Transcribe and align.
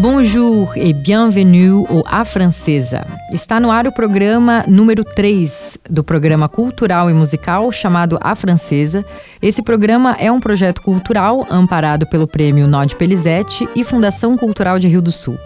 Bonjour 0.00 0.76
et 0.76 0.92
bienvenue 0.92 1.84
au 1.88 2.04
A 2.06 2.24
Francesa. 2.24 3.04
Está 3.32 3.58
no 3.58 3.68
ar 3.68 3.84
o 3.88 3.92
programa 3.92 4.62
número 4.68 5.02
3 5.02 5.76
do 5.90 6.04
programa 6.04 6.48
cultural 6.48 7.10
e 7.10 7.12
musical 7.12 7.72
chamado 7.72 8.16
A 8.20 8.36
Francesa. 8.36 9.04
Esse 9.42 9.60
programa 9.60 10.16
é 10.20 10.30
um 10.30 10.38
projeto 10.38 10.82
cultural 10.82 11.44
amparado 11.50 12.06
pelo 12.06 12.28
Prêmio 12.28 12.68
Nod 12.68 12.94
Pelizete 12.94 13.68
e 13.74 13.82
Fundação 13.82 14.36
Cultural 14.36 14.78
de 14.78 14.86
Rio 14.86 15.02
do 15.02 15.10
Sul. 15.10 15.36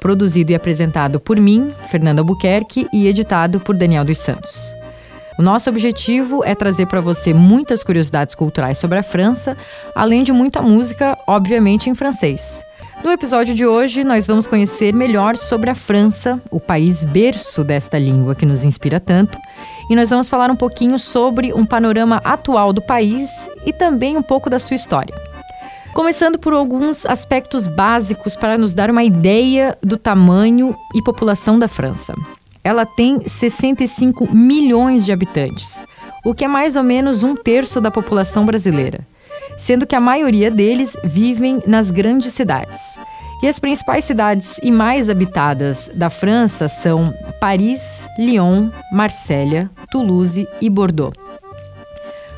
Produzido 0.00 0.50
e 0.50 0.54
apresentado 0.56 1.20
por 1.20 1.38
mim, 1.38 1.72
Fernanda 1.88 2.24
Buquerque, 2.24 2.88
e 2.92 3.06
editado 3.06 3.60
por 3.60 3.76
Daniel 3.76 4.04
dos 4.04 4.18
Santos. 4.18 4.81
O 5.38 5.42
nosso 5.42 5.70
objetivo 5.70 6.44
é 6.44 6.54
trazer 6.54 6.86
para 6.86 7.00
você 7.00 7.32
muitas 7.32 7.82
curiosidades 7.82 8.34
culturais 8.34 8.78
sobre 8.78 8.98
a 8.98 9.02
França, 9.02 9.56
além 9.94 10.22
de 10.22 10.32
muita 10.32 10.60
música, 10.60 11.16
obviamente 11.26 11.88
em 11.88 11.94
francês. 11.94 12.62
No 13.02 13.10
episódio 13.10 13.52
de 13.52 13.66
hoje, 13.66 14.04
nós 14.04 14.28
vamos 14.28 14.46
conhecer 14.46 14.94
melhor 14.94 15.36
sobre 15.36 15.70
a 15.70 15.74
França, 15.74 16.40
o 16.50 16.60
país 16.60 17.02
berço 17.02 17.64
desta 17.64 17.98
língua 17.98 18.34
que 18.34 18.46
nos 18.46 18.64
inspira 18.64 19.00
tanto, 19.00 19.36
e 19.90 19.96
nós 19.96 20.10
vamos 20.10 20.28
falar 20.28 20.50
um 20.50 20.56
pouquinho 20.56 20.98
sobre 20.98 21.52
um 21.52 21.64
panorama 21.66 22.20
atual 22.22 22.72
do 22.72 22.80
país 22.80 23.50
e 23.66 23.72
também 23.72 24.16
um 24.16 24.22
pouco 24.22 24.48
da 24.48 24.58
sua 24.58 24.76
história. 24.76 25.14
Começando 25.94 26.38
por 26.38 26.52
alguns 26.52 27.04
aspectos 27.04 27.66
básicos 27.66 28.36
para 28.36 28.56
nos 28.56 28.72
dar 28.72 28.88
uma 28.88 29.02
ideia 29.02 29.76
do 29.82 29.96
tamanho 29.96 30.76
e 30.94 31.02
população 31.02 31.58
da 31.58 31.66
França. 31.66 32.14
Ela 32.64 32.86
tem 32.86 33.20
65 33.26 34.32
milhões 34.32 35.04
de 35.04 35.12
habitantes, 35.12 35.86
o 36.24 36.34
que 36.34 36.44
é 36.44 36.48
mais 36.48 36.76
ou 36.76 36.82
menos 36.82 37.22
um 37.22 37.34
terço 37.34 37.80
da 37.80 37.90
população 37.90 38.46
brasileira 38.46 39.06
sendo 39.56 39.86
que 39.86 39.94
a 39.94 40.00
maioria 40.00 40.50
deles 40.50 40.96
vivem 41.04 41.62
nas 41.66 41.90
grandes 41.90 42.32
cidades. 42.32 42.80
E 43.42 43.48
as 43.48 43.58
principais 43.58 44.04
cidades 44.04 44.58
e 44.62 44.70
mais 44.70 45.10
habitadas 45.10 45.90
da 45.94 46.08
França 46.08 46.68
são 46.68 47.12
Paris, 47.40 48.08
Lyon, 48.18 48.70
Marsella, 48.92 49.68
Toulouse 49.90 50.46
e 50.60 50.70
Bordeaux. 50.70 51.16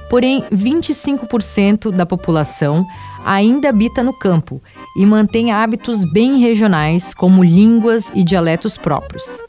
Porém, 0.08 0.44
25% 0.52 1.90
da 1.90 2.06
população 2.06 2.86
ainda 3.24 3.68
habita 3.68 4.02
no 4.02 4.12
campo 4.12 4.62
e 4.96 5.04
mantém 5.04 5.50
hábitos 5.50 6.04
bem 6.04 6.38
regionais, 6.38 7.12
como 7.12 7.42
línguas 7.42 8.10
e 8.14 8.22
dialetos 8.22 8.78
próprios. 8.78 9.40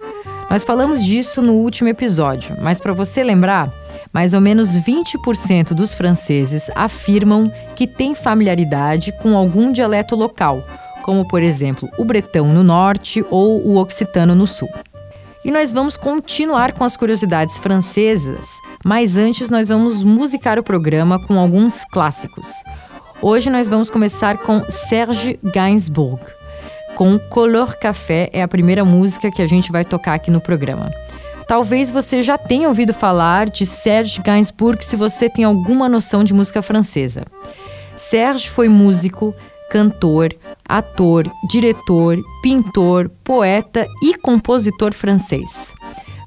Nós 0.49 0.63
falamos 0.63 1.03
disso 1.03 1.41
no 1.41 1.53
último 1.53 1.89
episódio, 1.89 2.55
mas 2.61 2.79
para 2.79 2.93
você 2.93 3.23
lembrar, 3.23 3.73
mais 4.13 4.33
ou 4.33 4.39
menos 4.39 4.77
20% 4.77 5.73
dos 5.73 5.93
franceses 5.93 6.69
afirmam 6.75 7.51
que 7.75 7.87
têm 7.87 8.13
familiaridade 8.13 9.11
com 9.21 9.35
algum 9.35 9.71
dialeto 9.71 10.15
local, 10.15 10.63
como 11.03 11.27
por 11.27 11.41
exemplo 11.41 11.89
o 11.97 12.05
bretão 12.05 12.53
no 12.53 12.63
norte 12.63 13.25
ou 13.29 13.65
o 13.65 13.77
occitano 13.77 14.35
no 14.35 14.45
sul. 14.45 14.69
E 15.43 15.51
nós 15.51 15.71
vamos 15.71 15.97
continuar 15.97 16.73
com 16.73 16.83
as 16.83 16.95
curiosidades 16.95 17.57
francesas, 17.57 18.47
mas 18.83 19.15
antes 19.15 19.49
nós 19.49 19.69
vamos 19.69 20.03
musicar 20.03 20.57
o 20.57 20.63
programa 20.63 21.19
com 21.19 21.39
alguns 21.39 21.83
clássicos. 21.91 22.63
Hoje 23.21 23.49
nós 23.49 23.67
vamos 23.67 23.89
começar 23.89 24.37
com 24.37 24.63
Serge 24.69 25.39
Gainsbourg, 25.43 26.21
com 26.95 27.19
Color 27.19 27.77
Café, 27.77 28.29
é 28.31 28.41
a 28.41 28.47
primeira 28.47 28.85
música 28.85 29.29
que 29.29 29.41
a 29.41 29.47
gente 29.47 29.71
vai 29.71 29.83
tocar 29.83 30.13
aqui 30.13 30.31
no 30.31 30.41
programa. 30.41 30.89
Talvez 31.47 31.91
você 31.91 32.23
já 32.23 32.37
tenha 32.37 32.67
ouvido 32.67 32.93
falar 32.93 33.49
de 33.49 33.65
Serge 33.65 34.19
Gainsbourg 34.21 34.83
se 34.83 34.95
você 34.95 35.29
tem 35.29 35.45
alguma 35.45 35.87
noção 35.87 36.23
de 36.23 36.33
música 36.33 36.61
francesa. 36.61 37.25
Serge 37.95 38.49
foi 38.49 38.67
músico, 38.67 39.35
cantor, 39.69 40.33
ator, 40.67 41.29
diretor, 41.49 42.17
pintor, 42.41 43.11
poeta 43.23 43.85
e 44.01 44.17
compositor 44.17 44.93
francês. 44.93 45.73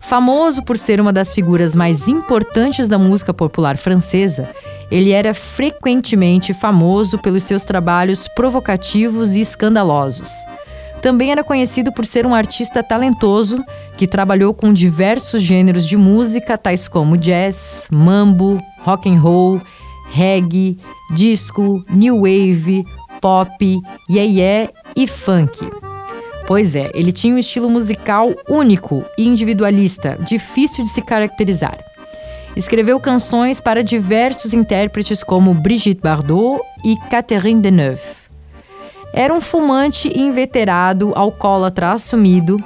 Famoso 0.08 0.62
por 0.62 0.78
ser 0.78 1.02
uma 1.02 1.12
das 1.12 1.34
figuras 1.34 1.76
mais 1.76 2.08
importantes 2.08 2.88
da 2.88 2.98
música 2.98 3.34
popular 3.34 3.76
francesa, 3.76 4.48
ele 4.90 5.10
era 5.10 5.34
frequentemente 5.34 6.54
famoso 6.54 7.18
pelos 7.18 7.42
seus 7.42 7.62
trabalhos 7.62 8.26
provocativos 8.26 9.34
e 9.34 9.42
escandalosos. 9.42 10.30
Também 11.02 11.30
era 11.30 11.44
conhecido 11.44 11.92
por 11.92 12.06
ser 12.06 12.24
um 12.24 12.34
artista 12.34 12.82
talentoso 12.82 13.62
que 13.98 14.06
trabalhou 14.06 14.54
com 14.54 14.72
diversos 14.72 15.42
gêneros 15.42 15.86
de 15.86 15.98
música, 15.98 16.56
tais 16.56 16.88
como 16.88 17.18
jazz, 17.18 17.86
mambo, 17.90 18.58
rock 18.80 19.10
and 19.10 19.20
roll, 19.20 19.60
reggae, 20.10 20.78
disco, 21.14 21.84
new 21.90 22.22
wave, 22.22 22.82
pop, 23.20 23.80
yeye 24.08 24.70
e 24.96 25.06
funk. 25.06 25.68
Pois 26.48 26.74
é, 26.74 26.90
ele 26.94 27.12
tinha 27.12 27.34
um 27.34 27.38
estilo 27.38 27.68
musical 27.68 28.34
único 28.48 29.04
e 29.18 29.28
individualista, 29.28 30.18
difícil 30.18 30.82
de 30.82 30.88
se 30.88 31.02
caracterizar. 31.02 31.76
Escreveu 32.56 32.98
canções 32.98 33.60
para 33.60 33.84
diversos 33.84 34.54
intérpretes 34.54 35.22
como 35.22 35.52
Brigitte 35.52 36.00
Bardot 36.00 36.62
e 36.82 36.96
Catherine 37.10 37.60
Deneuve. 37.60 38.00
Era 39.12 39.34
um 39.34 39.42
fumante 39.42 40.10
inveterado, 40.18 41.12
alcoólatra 41.14 41.92
assumido. 41.92 42.56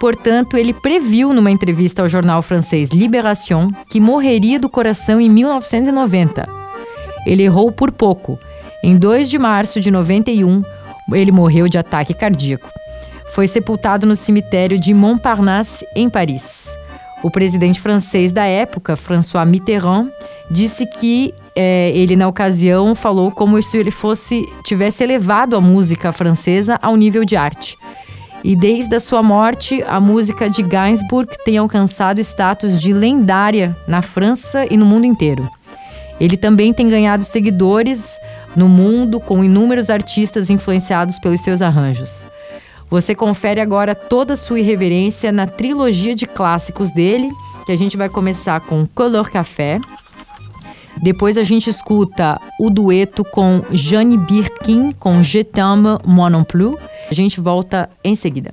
Portanto, 0.00 0.56
ele 0.56 0.74
previu 0.74 1.32
numa 1.32 1.52
entrevista 1.52 2.02
ao 2.02 2.08
jornal 2.08 2.42
francês 2.42 2.90
Libération 2.90 3.70
que 3.88 4.00
morreria 4.00 4.58
do 4.58 4.68
coração 4.68 5.20
em 5.20 5.30
1990. 5.30 6.48
Ele 7.24 7.44
errou 7.44 7.70
por 7.70 7.92
pouco. 7.92 8.40
Em 8.82 8.96
2 8.96 9.30
de 9.30 9.38
março 9.38 9.78
de 9.78 9.88
91, 9.88 10.64
ele 11.12 11.30
morreu 11.30 11.68
de 11.68 11.78
ataque 11.78 12.12
cardíaco. 12.12 12.79
Foi 13.32 13.46
sepultado 13.46 14.06
no 14.06 14.16
cemitério 14.16 14.78
de 14.78 14.92
Montparnasse, 14.92 15.86
em 15.94 16.10
Paris. 16.10 16.68
O 17.22 17.30
presidente 17.30 17.80
francês 17.80 18.32
da 18.32 18.44
época, 18.44 18.96
François 18.96 19.46
Mitterrand, 19.46 20.08
disse 20.50 20.86
que 20.86 21.34
é, 21.54 21.90
ele 21.94 22.16
na 22.16 22.26
ocasião 22.26 22.94
falou 22.94 23.30
como 23.30 23.62
se 23.62 23.76
ele 23.76 23.90
fosse 23.90 24.44
tivesse 24.64 25.04
elevado 25.04 25.54
a 25.54 25.60
música 25.60 26.12
francesa 26.12 26.78
ao 26.80 26.96
nível 26.96 27.24
de 27.24 27.36
arte. 27.36 27.76
E 28.42 28.56
desde 28.56 28.94
a 28.96 29.00
sua 29.00 29.22
morte, 29.22 29.82
a 29.86 30.00
música 30.00 30.48
de 30.48 30.62
Gainsbourg 30.62 31.30
tem 31.44 31.58
alcançado 31.58 32.20
status 32.20 32.80
de 32.80 32.92
lendária 32.92 33.76
na 33.86 34.00
França 34.00 34.66
e 34.70 34.76
no 34.76 34.86
mundo 34.86 35.04
inteiro. 35.04 35.48
Ele 36.18 36.36
também 36.36 36.72
tem 36.72 36.88
ganhado 36.88 37.22
seguidores 37.22 38.18
no 38.56 38.68
mundo 38.68 39.20
com 39.20 39.44
inúmeros 39.44 39.90
artistas 39.90 40.48
influenciados 40.48 41.18
pelos 41.18 41.42
seus 41.42 41.60
arranjos. 41.60 42.26
Você 42.90 43.14
confere 43.14 43.60
agora 43.60 43.94
toda 43.94 44.34
a 44.34 44.36
sua 44.36 44.60
irreverência 44.60 45.30
na 45.30 45.46
trilogia 45.46 46.14
de 46.14 46.26
clássicos 46.26 46.90
dele, 46.90 47.30
que 47.64 47.72
a 47.72 47.76
gente 47.76 47.96
vai 47.96 48.08
começar 48.08 48.60
com 48.60 48.86
Color 48.86 49.30
Café, 49.30 49.80
depois 51.02 51.38
a 51.38 51.42
gente 51.42 51.70
escuta 51.70 52.38
o 52.58 52.68
dueto 52.68 53.24
com 53.24 53.64
Jane 53.70 54.18
Birkin 54.18 54.92
com 54.92 55.22
Je 55.22 55.42
t'aime, 55.42 55.98
moi 56.04 56.28
non 56.28 56.44
plus. 56.44 56.76
A 57.10 57.14
gente 57.14 57.40
volta 57.40 57.88
em 58.04 58.14
seguida. 58.14 58.52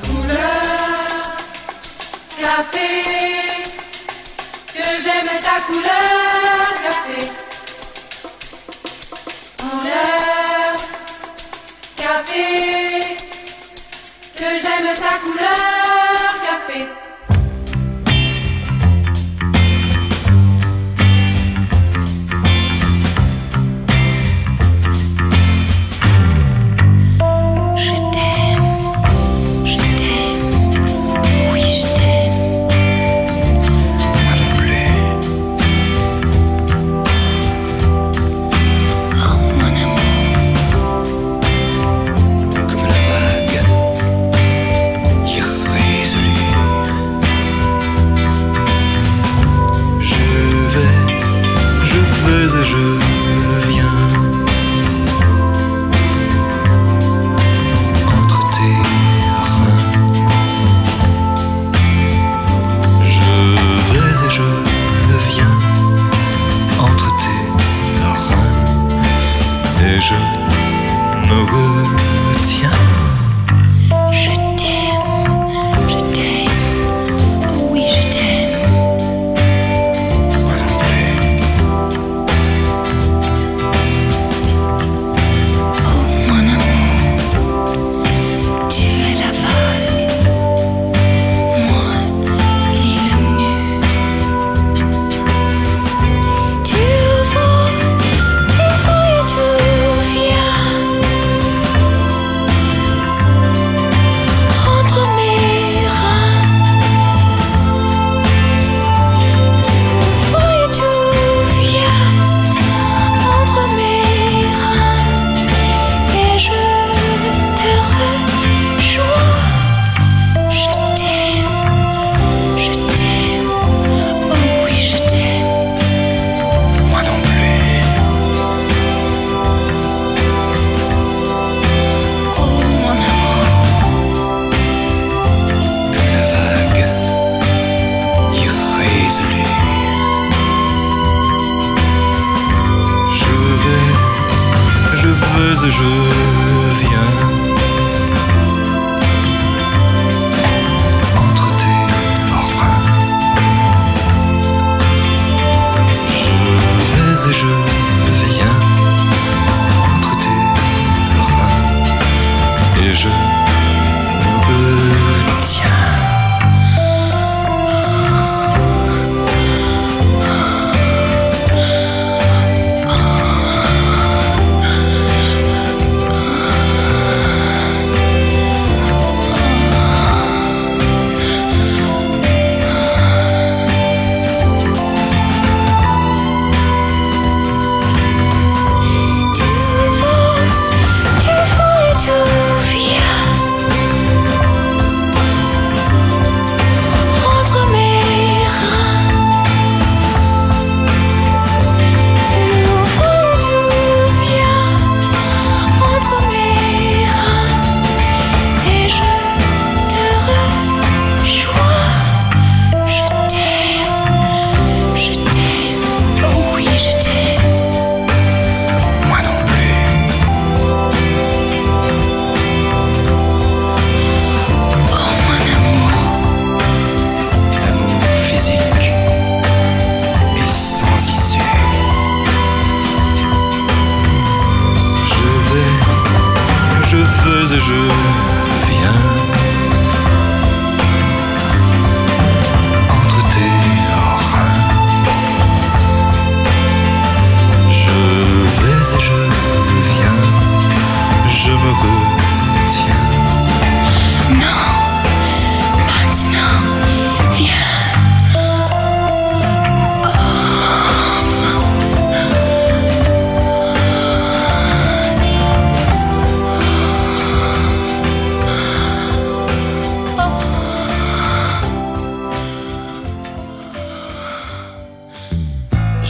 la. 15.19 15.70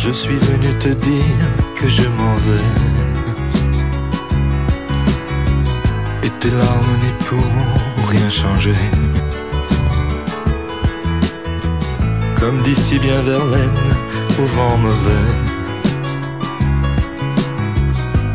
Je 0.04 0.10
suis 0.10 0.40
venu 0.40 0.74
te 0.80 0.90
dire 0.90 1.48
que 1.76 1.88
je 1.88 2.02
m'en 2.18 2.36
vais. 2.48 2.68
Et 6.24 6.30
tes 6.40 6.50
larmes 6.50 6.98
n'y 7.04 7.14
pourront 7.26 8.10
rien 8.10 8.30
changer. 8.32 8.74
Comme 12.40 12.58
d'ici 12.64 12.98
bien 12.98 13.22
Verlaine, 13.22 13.84
au 14.40 14.46
vent 14.56 14.78
mauvais. 14.80 15.28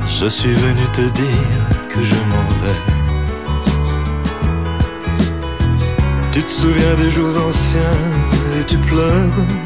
Je 0.06 0.26
suis 0.28 0.54
venu 0.54 0.84
te 0.92 1.00
dire 1.00 1.88
que 1.88 2.04
je 2.04 2.20
m'en 2.30 2.48
vais. 2.62 2.80
Tu 6.30 6.42
te 6.44 6.52
souviens 6.52 6.94
des 6.94 7.10
jours 7.10 7.36
anciens 7.48 7.98
et 8.60 8.64
tu 8.66 8.78
pleures. 8.78 9.65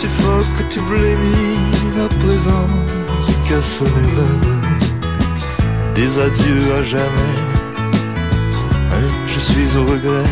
Tu 0.00 0.06
suffoques, 0.06 0.68
tu 0.70 0.80
blémis 0.80 1.98
à 1.98 2.08
présent 2.08 2.68
qu'à 3.46 3.62
sonner 3.62 4.08
l'heure. 4.16 4.56
Des 5.94 6.18
adieux 6.18 6.72
à 6.74 6.82
jamais. 6.82 7.36
Je 9.26 9.38
suis 9.38 9.76
au 9.76 9.84
regret 9.84 10.24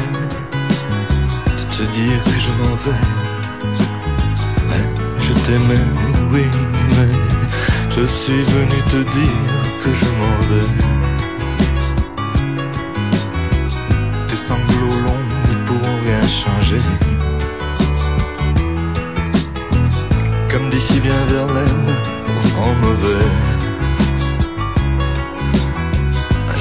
de 1.44 1.76
te 1.76 1.82
dire 1.90 2.22
que 2.24 2.38
je 2.44 2.50
m'en 2.62 2.76
vais. 2.84 3.02
Je 5.20 5.32
t'aimais, 5.44 5.86
oui, 6.32 6.46
mais 6.96 7.12
je 7.90 8.06
suis 8.06 8.42
venu 8.44 8.82
te 8.88 8.96
dire 8.96 9.38
que 9.84 9.90
je 10.00 10.10
m'en 10.18 10.36
vais. 10.48 10.68
Tes 14.28 14.36
sanglots 14.36 14.98
longs 15.04 15.26
ne 15.46 15.54
pourront 15.66 15.98
rien 16.00 16.22
changer. 16.26 17.07
Comme 20.50 20.70
d'ici 20.70 21.00
bien 21.00 21.24
Verlaine, 21.28 21.94
au 22.26 22.38
vent 22.48 22.74
mauvais. 22.82 23.26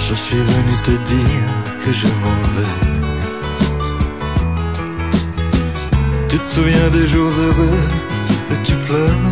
Je 0.09 0.15
suis 0.15 0.37
venu 0.37 0.73
te 0.83 0.91
dire 0.91 1.53
que 1.83 1.91
je 1.91 2.07
m'en 2.21 2.39
vais. 2.55 2.73
Tu 6.29 6.37
te 6.37 6.49
souviens 6.49 6.89
des 6.91 7.07
jours 7.07 7.31
heureux 7.45 7.79
et 8.51 8.63
tu 8.63 8.73
pleures? 8.75 9.23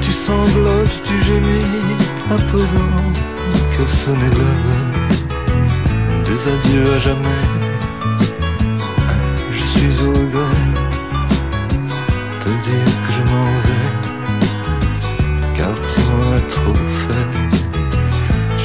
Tu 0.00 0.12
sanglotes, 0.12 1.02
tu 1.04 1.14
gémis 1.24 1.64
présent 2.48 3.12
que 3.76 3.84
sonnait 4.02 4.34
l'heure. 4.38 4.72
Des 6.24 6.40
adieux 6.52 6.88
à 6.94 6.98
jamais. 6.98 7.44
Je 9.52 9.62
suis 9.62 9.94
au 10.08 10.23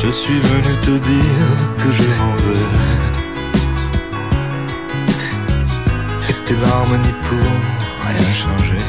Je 0.10 0.14
suis 0.16 0.40
venu 0.40 0.76
te 0.82 0.90
dire 0.90 1.50
que 1.78 1.92
je 1.92 2.08
m'en 2.18 2.34
vais. 2.44 2.66
Et 6.30 6.34
tes 6.46 6.58
larmes 6.64 6.98
n'y 7.04 7.14
pourront 7.26 7.62
rien 8.08 8.32
changer. 8.34 8.84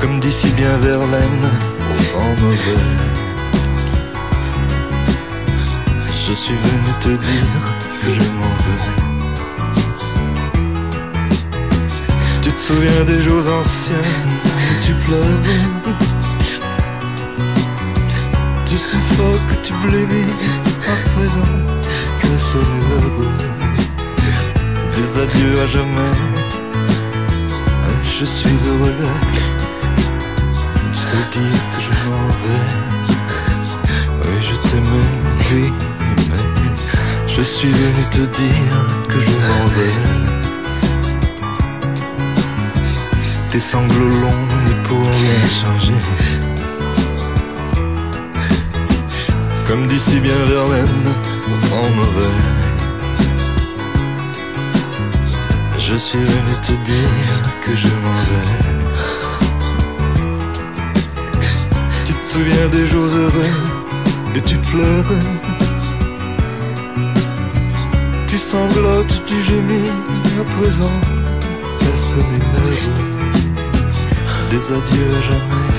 Comme 0.00 0.20
d'ici 0.20 0.48
bien 0.50 0.76
Verlaine, 0.76 1.46
au 1.90 1.94
vent 2.16 2.34
mauvais. 2.40 2.84
Je 6.28 6.34
suis 6.34 6.54
venu 6.66 6.90
te 7.00 7.12
dire 7.30 7.62
que 8.00 8.08
je 8.14 8.26
m'en 8.38 8.54
vais. 8.64 8.84
Tu 12.42 12.50
te 12.52 12.60
souviens 12.60 13.04
des 13.08 13.20
jours 13.24 13.44
anciens 13.60 14.10
où 14.44 14.84
tu 14.84 14.92
pleures 15.04 15.42
Tu 18.76 18.82
suffoques, 18.82 19.62
tu 19.62 19.72
blémis 19.86 20.32
à 20.86 20.96
présent 21.14 21.54
que 22.20 22.26
sonne 22.36 22.76
l'heure 22.90 23.32
Des 24.94 25.10
adieux 25.22 25.56
à 25.62 25.66
jamais. 25.66 26.14
Je 28.02 28.26
suis 28.26 28.58
heureux 28.68 28.92
de 28.92 29.06
te 31.10 31.38
dire 31.38 31.62
que 31.72 31.78
je 31.86 31.92
m'en 32.06 32.28
vais. 32.42 32.66
Oui 34.24 34.36
je 34.42 34.54
t'aimais, 34.68 35.10
oui 35.52 35.66
mais 36.28 36.46
Je 37.28 37.42
suis 37.42 37.70
venu 37.70 38.02
te 38.10 38.24
dire 38.40 38.76
que 39.08 39.18
je 39.20 39.30
m'en 39.46 39.64
vais. 39.74 39.96
Tes 43.48 43.58
sanglots 43.58 44.14
longs 44.20 44.46
ne 44.66 44.74
pourront 44.86 45.16
rien 45.22 45.48
changer. 45.48 46.00
Comme 49.66 49.88
d'ici 49.88 50.20
bien 50.20 50.44
Verlaine, 50.44 51.08
au 51.48 51.56
vent 51.66 51.90
mauvais. 51.90 52.34
Je 55.76 55.96
suis 55.96 56.22
venu 56.22 56.54
te 56.62 56.72
dire 56.84 57.10
que 57.62 57.74
je 57.74 57.88
m'en 57.88 58.20
vais. 58.28 58.50
Tu 62.04 62.12
te 62.12 62.28
souviens 62.28 62.68
des 62.68 62.86
jours 62.86 63.08
heureux 63.08 63.54
et 64.36 64.40
tu 64.40 64.56
pleures. 64.56 65.12
Tu 68.28 68.38
sanglotes, 68.38 69.24
tu 69.26 69.42
gémis 69.42 69.90
à 70.40 70.44
présent. 70.60 71.00
Personne 71.80 72.30
n'est 72.30 73.06
des 74.50 74.64
adieux 74.76 75.10
à 75.18 75.22
jamais? 75.28 75.76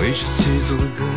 Oui, 0.00 0.08
je 0.12 0.26
suis 0.26 0.72
au 0.72 0.76
regret 0.76 1.13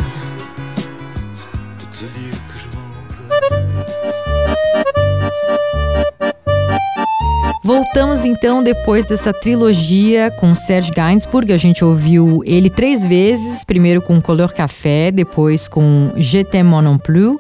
Voltamos 7.68 8.24
então 8.24 8.63
depois 8.63 9.04
dessa 9.04 9.34
trilogia 9.34 10.32
com 10.39 10.56
Serge 10.56 10.89
Gainsbourg. 10.92 11.51
A 11.51 11.58
gente 11.58 11.84
ouviu 11.84 12.42
ele 12.46 12.70
três 12.70 13.06
vezes: 13.06 13.66
primeiro 13.66 14.01
com 14.01 14.22
Couleur 14.22 14.54
Café, 14.54 15.12
depois 15.12 15.68
com 15.68 16.12
Je 16.16 16.46
t'aime 16.46 16.82
non 16.82 16.98
plus 16.98 17.38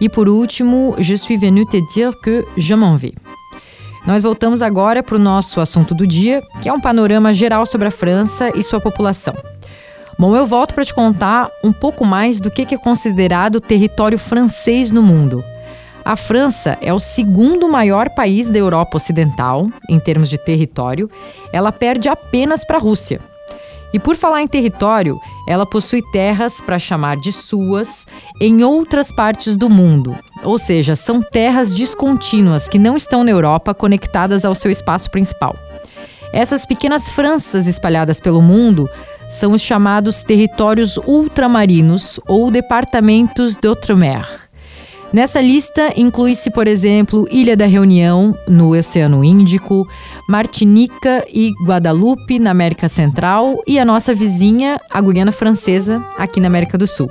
e 0.00 0.08
por 0.08 0.28
último 0.28 0.96
Je 0.98 1.16
suis 1.16 1.38
venu 1.38 1.64
te 1.64 1.80
dire 1.94 2.12
que 2.24 2.44
je 2.56 2.74
m'en 2.74 2.96
vais. 2.96 3.14
Nós 4.04 4.24
voltamos 4.24 4.62
agora 4.62 5.02
para 5.02 5.14
o 5.14 5.18
nosso 5.18 5.60
assunto 5.60 5.94
do 5.94 6.06
dia, 6.06 6.42
que 6.60 6.68
é 6.68 6.72
um 6.72 6.80
panorama 6.80 7.32
geral 7.32 7.64
sobre 7.64 7.86
a 7.86 7.90
França 7.92 8.50
e 8.56 8.62
sua 8.62 8.80
população. 8.80 9.34
Bom, 10.18 10.34
eu 10.34 10.44
volto 10.44 10.74
para 10.74 10.84
te 10.84 10.92
contar 10.92 11.50
um 11.62 11.72
pouco 11.72 12.04
mais 12.04 12.40
do 12.40 12.50
que 12.50 12.74
é 12.74 12.78
considerado 12.78 13.60
território 13.60 14.18
francês 14.18 14.90
no 14.90 15.02
mundo. 15.02 15.44
A 16.08 16.16
França 16.16 16.78
é 16.80 16.90
o 16.90 16.98
segundo 16.98 17.68
maior 17.68 18.08
país 18.08 18.48
da 18.48 18.58
Europa 18.58 18.96
Ocidental, 18.96 19.68
em 19.90 20.00
termos 20.00 20.30
de 20.30 20.38
território. 20.38 21.10
Ela 21.52 21.70
perde 21.70 22.08
apenas 22.08 22.64
para 22.64 22.78
a 22.78 22.80
Rússia. 22.80 23.20
E 23.92 23.98
por 23.98 24.16
falar 24.16 24.40
em 24.40 24.46
território, 24.46 25.20
ela 25.46 25.66
possui 25.66 26.00
terras 26.10 26.62
para 26.62 26.78
chamar 26.78 27.18
de 27.18 27.30
suas 27.30 28.06
em 28.40 28.64
outras 28.64 29.12
partes 29.12 29.54
do 29.54 29.68
mundo. 29.68 30.16
Ou 30.42 30.58
seja, 30.58 30.96
são 30.96 31.20
terras 31.20 31.74
descontínuas 31.74 32.70
que 32.70 32.78
não 32.78 32.96
estão 32.96 33.22
na 33.22 33.30
Europa 33.30 33.74
conectadas 33.74 34.46
ao 34.46 34.54
seu 34.54 34.70
espaço 34.70 35.10
principal. 35.10 35.54
Essas 36.32 36.64
pequenas 36.64 37.10
Franças 37.10 37.66
espalhadas 37.66 38.18
pelo 38.18 38.40
mundo 38.40 38.88
são 39.28 39.52
os 39.52 39.60
chamados 39.60 40.22
territórios 40.22 40.96
ultramarinos 41.06 42.18
ou 42.26 42.50
departamentos 42.50 43.58
d'outre-mer. 43.58 44.47
Nessa 45.10 45.40
lista 45.40 45.90
inclui-se, 45.96 46.50
por 46.50 46.66
exemplo, 46.66 47.26
Ilha 47.30 47.56
da 47.56 47.64
Reunião, 47.64 48.36
no 48.46 48.76
Oceano 48.76 49.24
Índico, 49.24 49.88
Martinica 50.28 51.24
e 51.32 51.50
Guadalupe, 51.64 52.38
na 52.38 52.50
América 52.50 52.88
Central, 52.88 53.62
e 53.66 53.78
a 53.78 53.86
nossa 53.86 54.12
vizinha, 54.12 54.78
a 54.90 55.00
Guiana 55.00 55.32
Francesa, 55.32 56.04
aqui 56.18 56.40
na 56.40 56.48
América 56.48 56.76
do 56.76 56.86
Sul. 56.86 57.10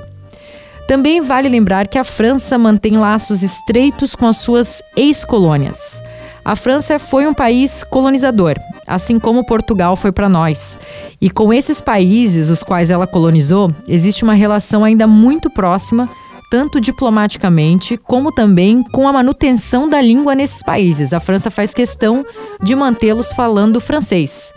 Também 0.86 1.20
vale 1.20 1.48
lembrar 1.48 1.88
que 1.88 1.98
a 1.98 2.04
França 2.04 2.56
mantém 2.56 2.96
laços 2.96 3.42
estreitos 3.42 4.14
com 4.14 4.26
as 4.26 4.36
suas 4.36 4.80
ex-colônias. 4.96 6.00
A 6.44 6.54
França 6.54 7.00
foi 7.00 7.26
um 7.26 7.34
país 7.34 7.82
colonizador, 7.82 8.54
assim 8.86 9.18
como 9.18 9.44
Portugal 9.44 9.96
foi 9.96 10.12
para 10.12 10.28
nós. 10.28 10.78
E 11.20 11.28
com 11.28 11.52
esses 11.52 11.80
países, 11.80 12.48
os 12.48 12.62
quais 12.62 12.90
ela 12.90 13.08
colonizou, 13.08 13.74
existe 13.88 14.22
uma 14.22 14.34
relação 14.34 14.84
ainda 14.84 15.06
muito 15.06 15.50
próxima 15.50 16.08
tanto 16.50 16.80
diplomaticamente 16.80 17.96
como 17.96 18.32
também 18.32 18.82
com 18.82 19.06
a 19.06 19.12
manutenção 19.12 19.88
da 19.88 20.00
língua 20.00 20.34
nesses 20.34 20.62
países. 20.62 21.12
A 21.12 21.20
França 21.20 21.50
faz 21.50 21.74
questão 21.74 22.24
de 22.62 22.74
mantê-los 22.74 23.32
falando 23.32 23.80
francês. 23.80 24.52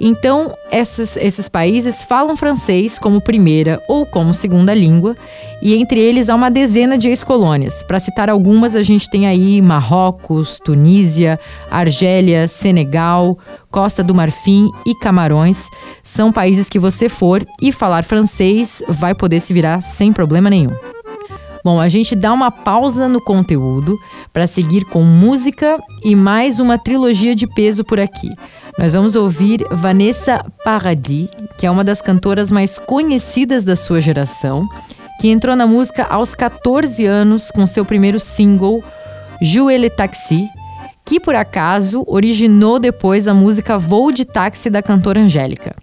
Então, 0.00 0.54
esses, 0.70 1.16
esses 1.16 1.48
países 1.48 2.02
falam 2.02 2.36
francês 2.36 2.98
como 2.98 3.20
primeira 3.20 3.82
ou 3.88 4.04
como 4.04 4.34
segunda 4.34 4.74
língua, 4.74 5.16
e 5.62 5.74
entre 5.74 5.98
eles 6.00 6.28
há 6.28 6.34
uma 6.34 6.50
dezena 6.50 6.98
de 6.98 7.08
ex-colônias. 7.08 7.82
Para 7.82 7.98
citar 7.98 8.28
algumas, 8.28 8.76
a 8.76 8.82
gente 8.82 9.08
tem 9.08 9.26
aí 9.26 9.62
Marrocos, 9.62 10.58
Tunísia, 10.62 11.40
Argélia, 11.70 12.46
Senegal, 12.46 13.38
Costa 13.70 14.02
do 14.02 14.14
Marfim 14.14 14.70
e 14.84 14.94
Camarões. 14.94 15.68
São 16.02 16.30
países 16.30 16.68
que 16.68 16.78
você 16.78 17.08
for 17.08 17.46
e 17.60 17.72
falar 17.72 18.04
francês 18.04 18.82
vai 18.88 19.14
poder 19.14 19.40
se 19.40 19.52
virar 19.52 19.80
sem 19.80 20.12
problema 20.12 20.50
nenhum. 20.50 20.95
Bom, 21.66 21.80
a 21.80 21.88
gente 21.88 22.14
dá 22.14 22.32
uma 22.32 22.52
pausa 22.52 23.08
no 23.08 23.20
conteúdo 23.20 23.98
para 24.32 24.46
seguir 24.46 24.84
com 24.84 25.02
música 25.02 25.80
e 26.04 26.14
mais 26.14 26.60
uma 26.60 26.78
trilogia 26.78 27.34
de 27.34 27.44
peso 27.44 27.82
por 27.82 27.98
aqui. 27.98 28.30
Nós 28.78 28.92
vamos 28.92 29.16
ouvir 29.16 29.66
Vanessa 29.72 30.46
Paradis, 30.64 31.28
que 31.58 31.66
é 31.66 31.70
uma 31.70 31.82
das 31.82 32.00
cantoras 32.00 32.52
mais 32.52 32.78
conhecidas 32.78 33.64
da 33.64 33.74
sua 33.74 34.00
geração, 34.00 34.64
que 35.20 35.26
entrou 35.26 35.56
na 35.56 35.66
música 35.66 36.04
aos 36.04 36.36
14 36.36 37.04
anos 37.04 37.50
com 37.50 37.66
seu 37.66 37.84
primeiro 37.84 38.20
single, 38.20 38.80
le 39.42 39.90
Taxi, 39.90 40.48
que 41.04 41.18
por 41.18 41.34
acaso 41.34 42.04
originou 42.06 42.78
depois 42.78 43.26
a 43.26 43.34
música 43.34 43.76
Voo 43.76 44.12
de 44.12 44.24
Táxi 44.24 44.70
da 44.70 44.84
cantora 44.84 45.18
Angélica. 45.18 45.74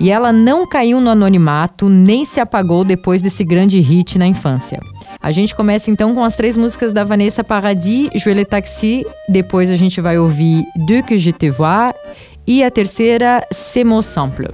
E 0.00 0.10
ela 0.10 0.32
não 0.32 0.66
caiu 0.66 1.02
no 1.02 1.10
anonimato 1.10 1.86
nem 1.90 2.24
se 2.24 2.40
apagou 2.40 2.82
depois 2.82 3.20
desse 3.20 3.44
grande 3.44 3.78
hit 3.78 4.16
na 4.16 4.26
infância. 4.26 4.80
A 5.20 5.30
gente 5.30 5.54
começa 5.54 5.90
então 5.90 6.14
com 6.14 6.22
as 6.22 6.36
três 6.36 6.56
músicas 6.56 6.92
da 6.92 7.04
Vanessa 7.04 7.42
Paradis, 7.42 8.08
le 8.24 8.44
Taxi, 8.44 9.04
depois 9.28 9.70
a 9.70 9.76
gente 9.76 10.00
vai 10.00 10.18
ouvir 10.18 10.64
Deux 10.86 11.02
que 11.02 11.16
je 11.16 11.32
te 11.32 11.50
vois 11.50 11.94
e 12.46 12.62
a 12.62 12.70
terceira, 12.70 13.46
C'est 13.50 13.84
mon 13.84 14.00
simple. 14.00 14.48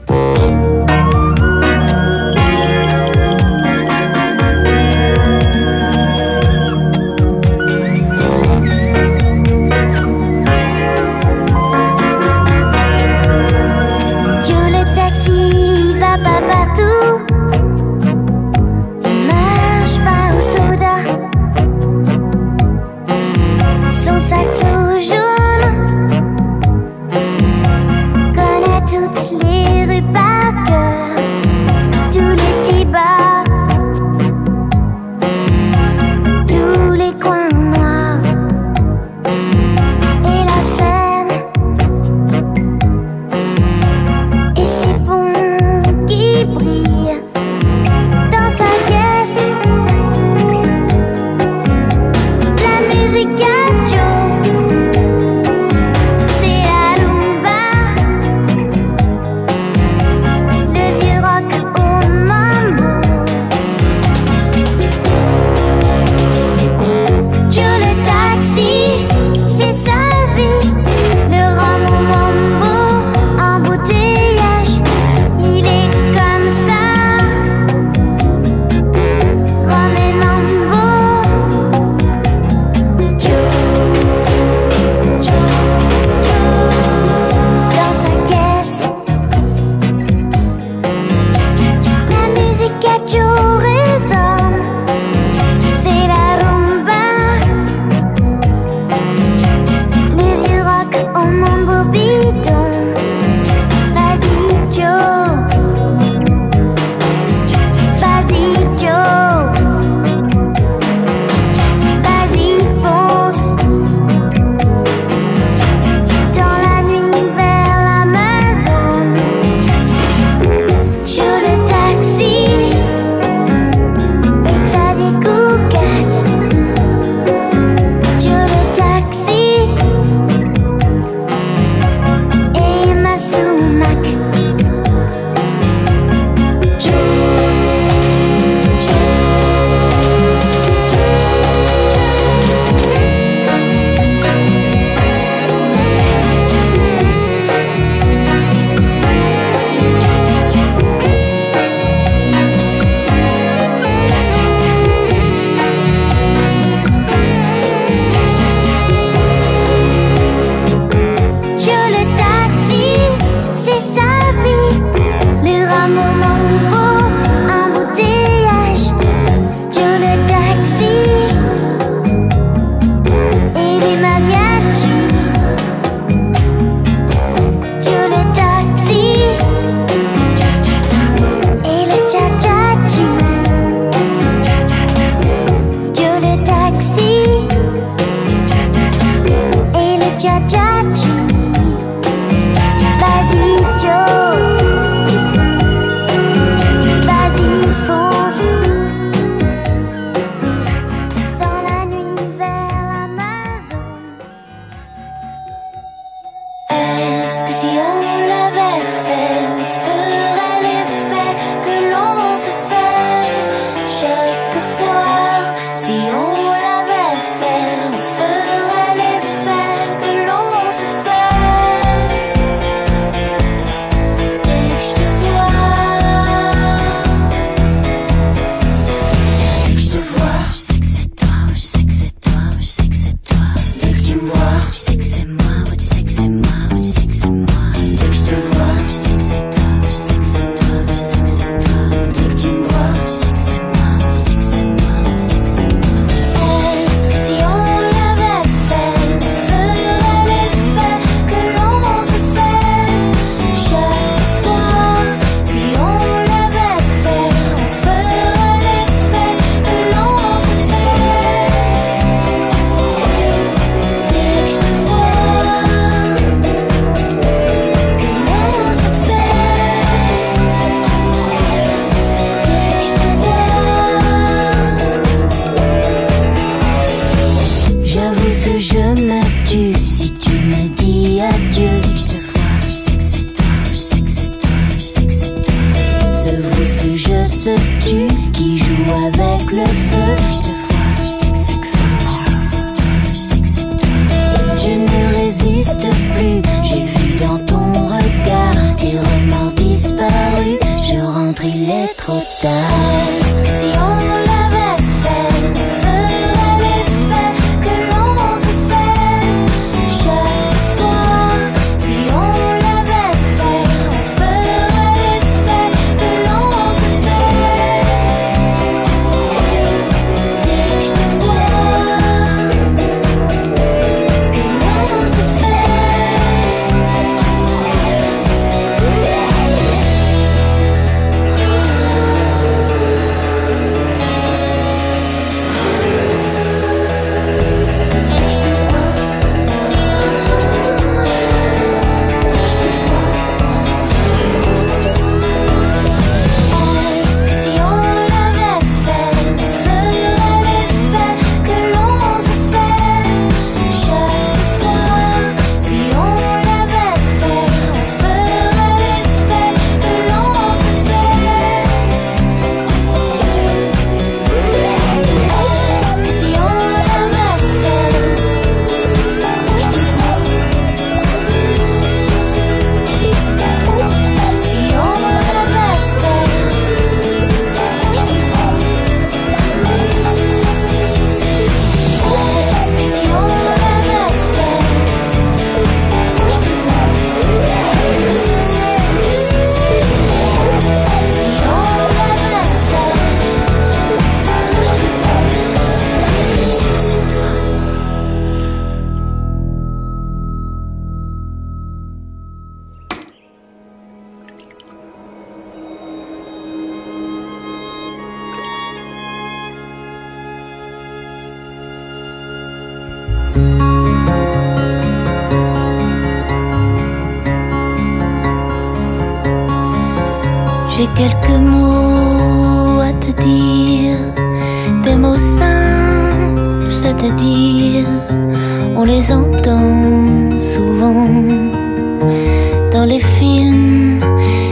dans 432.85 432.91
les 432.91 433.01
films, 433.01 434.01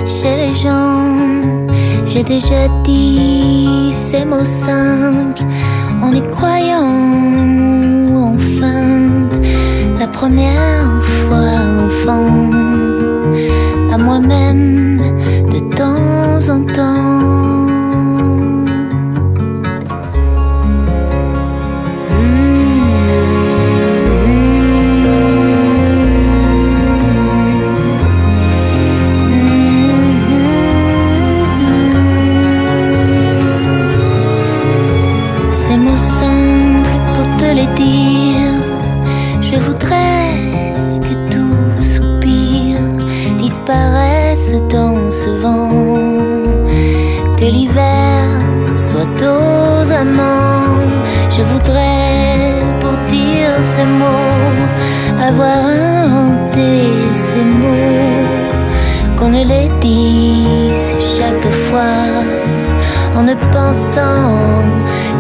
chez 0.06 0.36
les 0.36 0.54
gens. 0.56 1.16
J'ai 2.06 2.22
déjà 2.22 2.68
dit 2.84 3.90
ces 3.92 4.24
mots 4.24 4.44
simples 4.44 5.44
en 6.02 6.12
y 6.12 6.22
croyant 6.30 6.88
ou 8.10 8.16
en. 8.16 8.36
La 9.98 10.08
première 10.08 11.02
fois 11.26 11.58
enfant, 11.86 12.50
à 13.92 13.98
moi-même 13.98 15.00
de 15.52 15.58
temps 15.76 16.54
en 16.54 16.60
temps. 16.76 17.11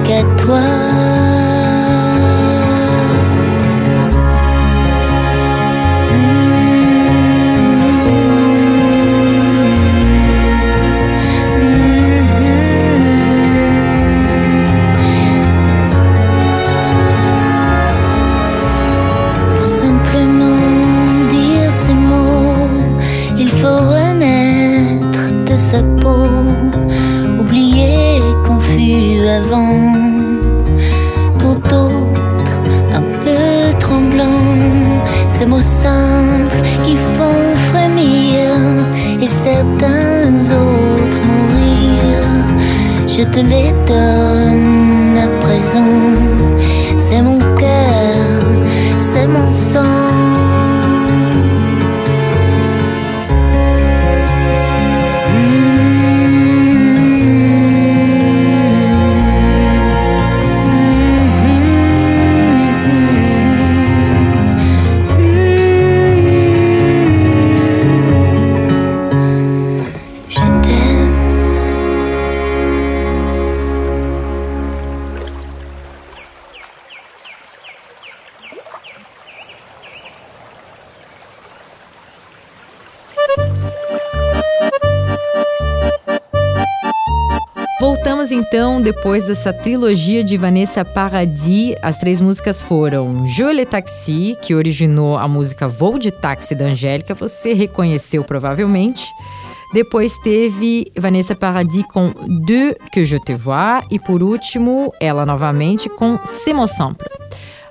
qu'à 0.04 0.22
toi. 0.36 0.60
Pour 19.56 19.66
simplement 19.66 21.26
dire 21.30 21.72
ces 21.72 21.94
mots, 21.94 22.68
il 23.38 23.48
faut 23.48 23.66
remettre 23.66 25.44
de 25.46 25.56
sa 25.56 25.82
peau 26.00 26.51
pour 31.38 31.56
d'autres 31.56 32.58
un 32.94 33.02
peu 33.22 33.78
tremblants, 33.78 34.98
ces 35.28 35.44
mots 35.44 35.60
simples 35.60 36.62
qui 36.84 36.96
font 36.96 37.54
frémir 37.70 38.48
et 39.20 39.28
certains 39.28 40.40
autres 40.62 41.20
mourir. 41.28 42.22
Je 43.08 43.24
te 43.24 43.40
les 43.40 43.72
donne 43.86 45.18
à 45.18 45.28
présent. 45.44 46.31
Depois 88.82 89.22
dessa 89.22 89.52
trilogia 89.52 90.24
de 90.24 90.36
Vanessa 90.36 90.84
Paradis. 90.84 91.74
As 91.80 91.98
três 91.98 92.20
músicas 92.20 92.60
foram 92.60 93.24
Je 93.26 93.44
le 93.52 93.64
Taxi, 93.64 94.36
que 94.42 94.54
originou 94.54 95.16
a 95.16 95.28
música 95.28 95.68
Voo 95.68 95.98
de 95.98 96.10
Táxi 96.10 96.54
da 96.54 96.64
Angélica, 96.64 97.14
você 97.14 97.52
reconheceu 97.52 98.24
provavelmente. 98.24 99.04
Depois 99.72 100.18
teve 100.18 100.90
Vanessa 100.98 101.34
Paradis 101.34 101.84
com 101.84 102.12
De 102.44 102.76
Que 102.92 103.04
Je 103.04 103.18
Te 103.20 103.34
Vois 103.34 103.84
e 103.90 103.98
por 103.98 104.22
último, 104.22 104.92
ela 105.00 105.24
novamente 105.24 105.88
com 105.88 106.18
C'est 106.24 106.52
mon. 106.52 106.66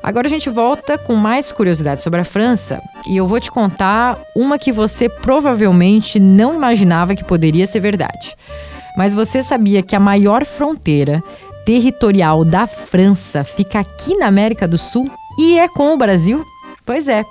Agora 0.02 0.28
a 0.28 0.30
gente 0.30 0.50
volta 0.50 0.98
com 0.98 1.14
mais 1.16 1.52
curiosidades 1.52 2.04
sobre 2.04 2.22
a 2.22 2.26
França 2.26 2.82
e 3.06 3.18
eu 3.18 3.28
vou 3.28 3.40
te 3.40 3.52
contar 3.52 4.18
uma 4.36 4.58
que 4.58 4.72
você 4.72 5.10
provavelmente 5.10 6.20
não 6.20 6.56
imaginava 6.56 7.16
que 7.16 7.24
poderia 7.24 7.68
ser 7.68 7.82
verdade. 7.82 8.36
Mas 8.98 9.14
você 9.14 9.42
sabia 9.42 9.82
que 9.82 9.96
a 9.96 10.00
maior 10.00 10.46
fronteira 10.46 11.24
territorial 11.66 12.44
da 12.44 12.68
França 12.68 13.44
fica 13.44 13.80
aqui 13.80 14.16
na 14.18 14.28
América 14.28 14.68
do 14.68 14.78
Sul 14.78 15.10
e 15.38 15.58
é 15.58 15.68
com 15.68 15.94
o 15.94 15.98
Brasil? 15.98 16.46
Pois 16.86 17.08
é. 17.08 17.24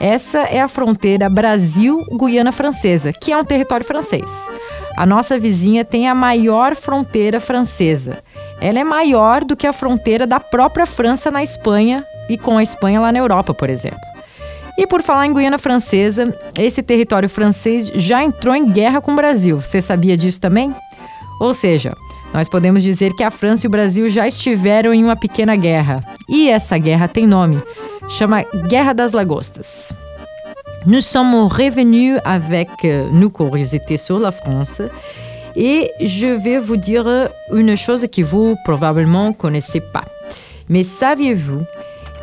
Essa 0.00 0.38
é 0.38 0.60
a 0.60 0.68
fronteira 0.68 1.28
Brasil-Guiana 1.28 2.52
Francesa, 2.52 3.12
que 3.12 3.32
é 3.32 3.36
um 3.36 3.44
território 3.44 3.84
francês. 3.84 4.48
A 4.96 5.04
nossa 5.04 5.38
vizinha 5.38 5.84
tem 5.84 6.08
a 6.08 6.14
maior 6.14 6.74
fronteira 6.74 7.38
francesa. 7.38 8.22
Ela 8.60 8.80
é 8.80 8.84
maior 8.84 9.44
do 9.44 9.54
que 9.54 9.66
a 9.66 9.74
fronteira 9.74 10.26
da 10.26 10.40
própria 10.40 10.86
França 10.86 11.30
na 11.30 11.42
Espanha 11.42 12.04
e 12.30 12.38
com 12.38 12.56
a 12.56 12.62
Espanha 12.62 12.98
lá 12.98 13.12
na 13.12 13.18
Europa, 13.18 13.52
por 13.52 13.68
exemplo. 13.68 14.00
E 14.78 14.86
por 14.86 15.02
falar 15.02 15.26
em 15.26 15.34
Guiana 15.34 15.58
Francesa, 15.58 16.34
esse 16.58 16.82
território 16.82 17.28
francês 17.28 17.92
já 17.94 18.24
entrou 18.24 18.54
em 18.54 18.70
guerra 18.70 19.02
com 19.02 19.12
o 19.12 19.16
Brasil. 19.16 19.60
Você 19.60 19.82
sabia 19.82 20.16
disso 20.16 20.40
também? 20.40 20.74
Ou 21.40 21.54
seja, 21.54 21.96
nós 22.34 22.48
podemos 22.48 22.82
dizer 22.82 23.14
que 23.14 23.24
a 23.24 23.30
França 23.30 23.66
e 23.66 23.68
o 23.68 23.70
Brasil 23.70 24.08
já 24.08 24.28
estiveram 24.28 24.92
em 24.92 25.02
uma 25.02 25.16
pequena 25.16 25.56
guerra. 25.56 26.04
E 26.28 26.48
essa 26.48 26.78
guerra 26.78 27.08
tem 27.08 27.26
nome. 27.26 27.60
Chama 28.08 28.44
Guerra 28.68 28.92
das 28.92 29.12
Lagostas. 29.12 29.94
Nous 30.86 31.02
sommes 31.02 31.48
revenus 31.48 32.20
avec 32.24 32.70
nos 33.12 33.30
curiosités 33.30 33.96
sur 33.96 34.18
la 34.18 34.30
France 34.30 34.80
et 35.56 35.90
je 36.00 36.26
vais 36.26 36.58
vous 36.58 36.76
dire 36.76 37.06
une 37.52 37.76
chose 37.76 38.06
que 38.10 38.22
vous 38.22 38.56
probablement 38.64 39.32
connaissez 39.32 39.80
pas. 39.80 40.04
Mais 40.68 40.84
saviez-vous 40.84 41.64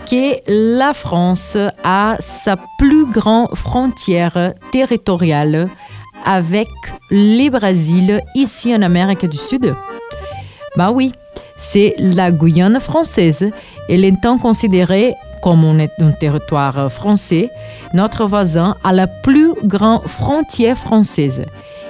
que 0.10 0.40
la 0.48 0.94
France 0.94 1.58
a 1.84 2.16
sa 2.20 2.58
plus 2.80 3.06
grande 3.06 3.54
frontière 3.54 4.54
territoriale 4.72 5.70
avec 6.26 6.68
le 7.10 7.50
Brésil 7.50 8.22
ici 8.36 8.76
en 8.76 8.82
Amérique 8.82 9.26
du 9.26 9.38
Sud 9.38 9.74
Bah 10.76 10.92
oui, 10.92 11.12
c'est 11.58 11.96
la 11.98 12.32
Guyane 12.32 12.80
française. 12.80 13.52
Elle 13.90 14.06
est 14.06 14.10
étant 14.10 14.38
considérée 14.38 15.16
comme 15.42 15.64
un 15.64 16.12
territoire 16.12 16.92
français, 16.92 17.50
notre 17.94 18.26
voisin 18.26 18.76
a 18.84 18.92
la 18.92 19.08
plus 19.08 19.54
grande 19.64 20.08
frontière 20.08 20.78
française, 20.78 21.46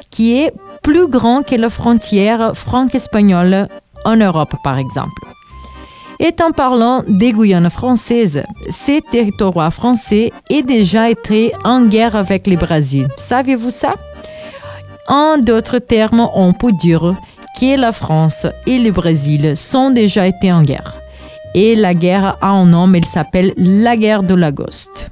qui 0.10 0.38
est 0.38 0.52
plus 0.84 1.08
grande 1.08 1.46
que 1.46 1.56
la 1.56 1.70
frontière 1.70 2.52
franco-espagnole 2.56 3.68
en 4.06 4.16
Europe, 4.16 4.56
par 4.64 4.78
exemple. 4.78 5.22
Et 6.20 6.34
en 6.42 6.52
parlant 6.52 7.04
des 7.08 7.32
Guyanes 7.32 7.70
françaises, 7.70 8.44
ces 8.70 9.02
territoires 9.02 9.72
français 9.72 10.32
est 10.50 10.64
déjà 10.64 11.10
été 11.10 11.54
en 11.64 11.86
guerre 11.86 12.16
avec 12.16 12.48
le 12.48 12.56
Brésil. 12.56 13.08
Saviez-vous 13.18 13.70
ça? 13.70 13.96
En 15.08 15.38
d'autres 15.38 15.80
termes, 15.80 16.30
on 16.34 16.54
peut 16.54 16.74
dire 16.74 17.16
que 17.60 17.78
la 17.78 17.92
France 17.92 18.46
et 18.66 18.78
le 18.78 18.92
Brésil 18.92 19.56
sont 19.56 19.92
déjà 19.92 20.28
été 20.28 20.52
en 20.52 20.64
guerre. 20.64 20.94
E 21.56 21.76
la 21.76 21.94
guerra 21.94 22.38
a 22.42 22.54
um 22.54 22.66
nome, 22.66 22.98
ele 22.98 23.06
s'appelle 23.06 23.54
La 23.58 23.96
Guerre 23.96 24.22
do 24.22 24.36
Lagoste. 24.36 25.10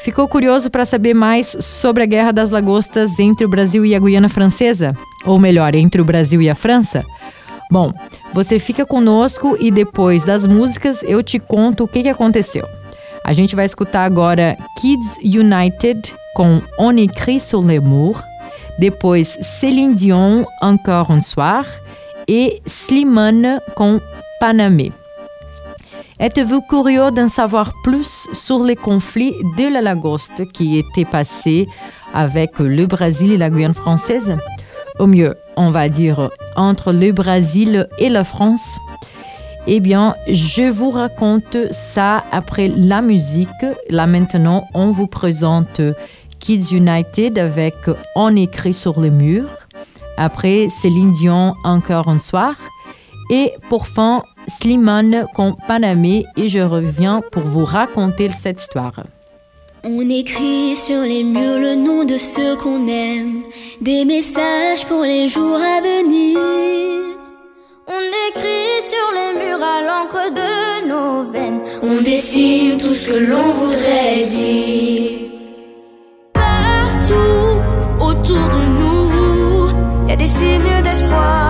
Ficou 0.00 0.26
curioso 0.26 0.70
para 0.70 0.86
saber 0.86 1.14
mais 1.14 1.56
sobre 1.60 2.02
a 2.02 2.06
Guerra 2.06 2.32
das 2.32 2.50
Lagostas 2.50 3.20
entre 3.20 3.44
o 3.44 3.48
Brasil 3.48 3.84
e 3.84 3.94
a 3.94 4.00
Guiana 4.00 4.30
Francesa? 4.30 4.96
Ou 5.26 5.38
melhor, 5.38 5.74
entre 5.74 6.00
o 6.00 6.04
Brasil 6.04 6.40
e 6.40 6.48
a 6.48 6.54
França? 6.54 7.04
Bom, 7.70 7.92
você 8.32 8.58
fica 8.58 8.86
conosco 8.86 9.56
e 9.60 9.70
depois 9.70 10.24
das 10.24 10.46
músicas 10.46 11.02
eu 11.02 11.22
te 11.22 11.38
conto 11.38 11.84
o 11.84 11.88
que, 11.88 12.02
que 12.02 12.08
aconteceu. 12.08 12.66
A 13.22 13.34
gente 13.34 13.54
vai 13.54 13.66
escutar 13.66 14.04
agora 14.04 14.56
Kids 14.80 15.18
United 15.22 16.14
com 16.34 16.62
On 16.78 16.96
écrit 16.96 17.42
murs, 17.82 18.18
depois 18.80 19.24
Céline 19.24 19.94
Dion, 19.94 20.46
Encore 20.60 21.10
un 21.10 21.20
soir, 21.20 21.64
e 22.28 22.50
Slimane 22.66 23.60
com 23.76 24.00
Panamé. 24.40 24.92
Êtes-vous 26.18 26.62
curieux 26.62 27.10
d'en 27.10 27.28
savoir 27.28 27.72
plus 27.84 28.28
sur 28.32 28.62
les 28.64 28.76
conflits 28.76 29.34
de 29.56 29.72
la 29.72 29.80
Lagoste 29.80 30.50
qui 30.52 30.78
étaient 30.78 31.04
passés 31.04 31.66
avec 32.12 32.58
le 32.58 32.86
Brésil 32.86 33.32
et 33.32 33.38
la 33.38 33.50
Guyane 33.50 33.74
française? 33.74 34.36
Au 34.98 35.06
mieux, 35.06 35.34
on 35.56 35.70
va 35.70 35.88
dire 35.88 36.30
entre 36.56 36.92
le 36.92 37.12
Brésil 37.12 37.88
et 37.98 38.08
la 38.08 38.24
France. 38.24 38.78
Eh 39.66 39.80
bien, 39.80 40.14
je 40.26 40.70
vous 40.70 40.90
raconte 40.90 41.56
ça 41.70 42.24
après 42.32 42.68
la 42.68 43.02
musique. 43.02 43.48
Là 43.88 44.06
maintenant, 44.06 44.64
on 44.74 44.90
vous 44.90 45.06
présente 45.06 45.80
Kids 46.40 46.72
United 46.72 47.38
avec 47.38 47.76
On 48.16 48.34
écrit 48.34 48.74
sur 48.74 49.00
les 49.00 49.10
murs. 49.10 49.50
Après, 50.16 50.68
Céline 50.68 51.12
Dion, 51.12 51.54
Encore 51.64 52.08
un 52.08 52.18
soir. 52.18 52.56
Et 53.30 53.52
pour 53.68 53.86
fin, 53.86 54.24
Slimane 54.48 55.26
Panamé 55.68 56.24
et 56.36 56.48
je 56.48 56.58
reviens 56.58 57.22
pour 57.30 57.44
vous 57.44 57.64
raconter 57.64 58.30
cette 58.30 58.60
histoire. 58.60 59.04
On 59.84 60.10
écrit 60.10 60.76
sur 60.76 61.00
les 61.02 61.22
murs 61.22 61.58
le 61.58 61.74
nom 61.74 62.04
de 62.04 62.18
ceux 62.18 62.56
qu'on 62.56 62.86
aime, 62.86 63.44
des 63.80 64.04
messages 64.04 64.84
pour 64.86 65.02
les 65.02 65.28
jours 65.28 65.56
à 65.56 65.80
venir. 65.80 66.38
On 67.86 68.02
écrit 68.28 68.82
sur 68.82 69.08
les 69.14 69.44
murs 69.44 69.62
à 69.62 69.82
l'encre 69.82 70.34
de 70.34 70.88
nos 70.88 71.30
veines, 71.30 71.62
On 71.82 72.02
dessine 72.02 72.76
tout 72.76 72.92
ce 72.92 73.08
que 73.08 73.16
l'on 73.16 73.52
voudrait 73.52 74.24
dire. 74.24 75.29
Signes 80.40 80.80
d'espoir 80.82 81.49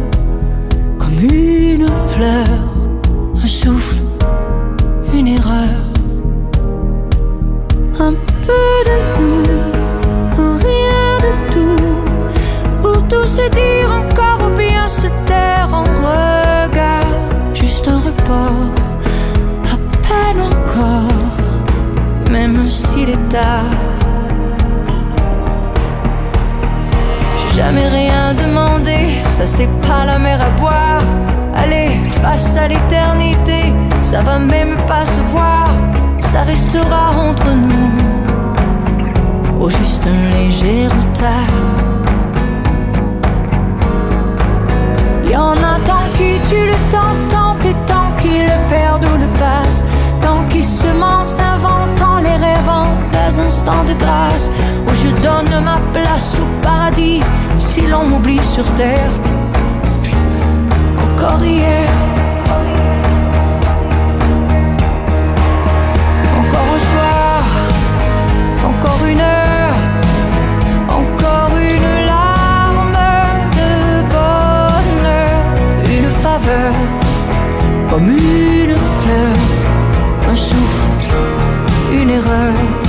un 2.23 3.47
souffle, 3.47 3.97
une 5.13 5.27
erreur. 5.27 5.79
Un 7.99 8.13
peu 8.45 8.73
de 8.89 8.97
nous, 9.19 9.43
rien 10.57 11.17
de 11.25 11.51
tout, 11.51 11.95
pour 12.81 13.07
tout 13.07 13.25
se 13.25 13.49
dire 13.49 13.89
encore 13.91 14.47
ou 14.47 14.57
bien 14.57 14.87
se 14.87 15.07
taire 15.25 15.69
en 15.71 15.83
regard, 15.83 17.07
juste 17.53 17.87
un 17.87 17.99
report, 17.99 18.69
à 19.73 19.77
peine 20.07 20.41
encore, 20.41 22.31
même 22.31 22.69
s'il 22.69 23.09
est 23.09 23.29
tard. 23.29 23.73
J'ai 27.37 27.61
jamais 27.61 27.87
rien 27.87 28.33
demandé, 28.33 29.07
ça 29.23 29.45
c'est 29.45 29.69
pas 29.87 30.05
la 30.05 30.19
mer 30.19 30.39
à 30.41 30.49
boire. 30.59 30.90
Face 32.21 32.55
à 32.55 32.67
l'éternité, 32.67 33.73
ça 34.01 34.21
va 34.21 34.37
même 34.37 34.77
pas 34.85 35.05
se 35.05 35.19
voir, 35.21 35.67
ça 36.19 36.41
restera 36.43 37.09
entre 37.17 37.49
nous. 37.49 37.91
Au 39.59 39.69
juste 39.69 40.05
un 40.05 40.37
léger 40.37 40.87
retard. 40.87 41.55
Y 45.27 45.35
en 45.35 45.53
a 45.53 45.79
tant 45.87 46.05
qui 46.13 46.39
tuent 46.47 46.67
le 46.67 46.91
temps, 46.91 47.15
tant 47.29 47.55
et 47.67 47.75
tant 47.87 48.11
qui 48.19 48.37
le 48.39 48.69
perdent 48.69 49.05
ou 49.05 49.17
le 49.17 49.39
passent, 49.39 49.83
tant 50.21 50.43
qui 50.47 50.61
se 50.61 50.87
mentent, 50.93 51.33
inventant 51.41 52.17
les 52.19 52.37
rêvant 52.37 52.87
des 53.11 53.39
instants 53.39 53.83
de 53.87 53.93
grâce 53.93 54.51
où 54.87 54.93
je 54.93 55.09
donne 55.23 55.63
ma 55.63 55.79
place 55.91 56.37
au 56.39 56.47
paradis 56.61 57.21
si 57.57 57.87
l'on 57.87 58.05
m'oublie 58.05 58.43
sur 58.43 58.65
terre. 58.75 59.09
Encore 61.23 61.45
hier. 61.45 61.87
Encore 66.39 66.69
un 66.73 66.79
soir, 66.89 67.43
encore 68.65 69.05
une 69.05 69.19
heure, 69.19 69.75
encore 70.89 71.55
une 71.59 72.05
larme 72.07 72.97
de 73.59 74.01
bonheur, 74.09 75.43
une 75.85 76.09
faveur, 76.23 76.73
comme 77.87 78.09
une 78.09 78.75
fleur, 78.99 79.37
un 80.31 80.35
souffle, 80.35 80.89
une 81.93 82.09
erreur. 82.09 82.80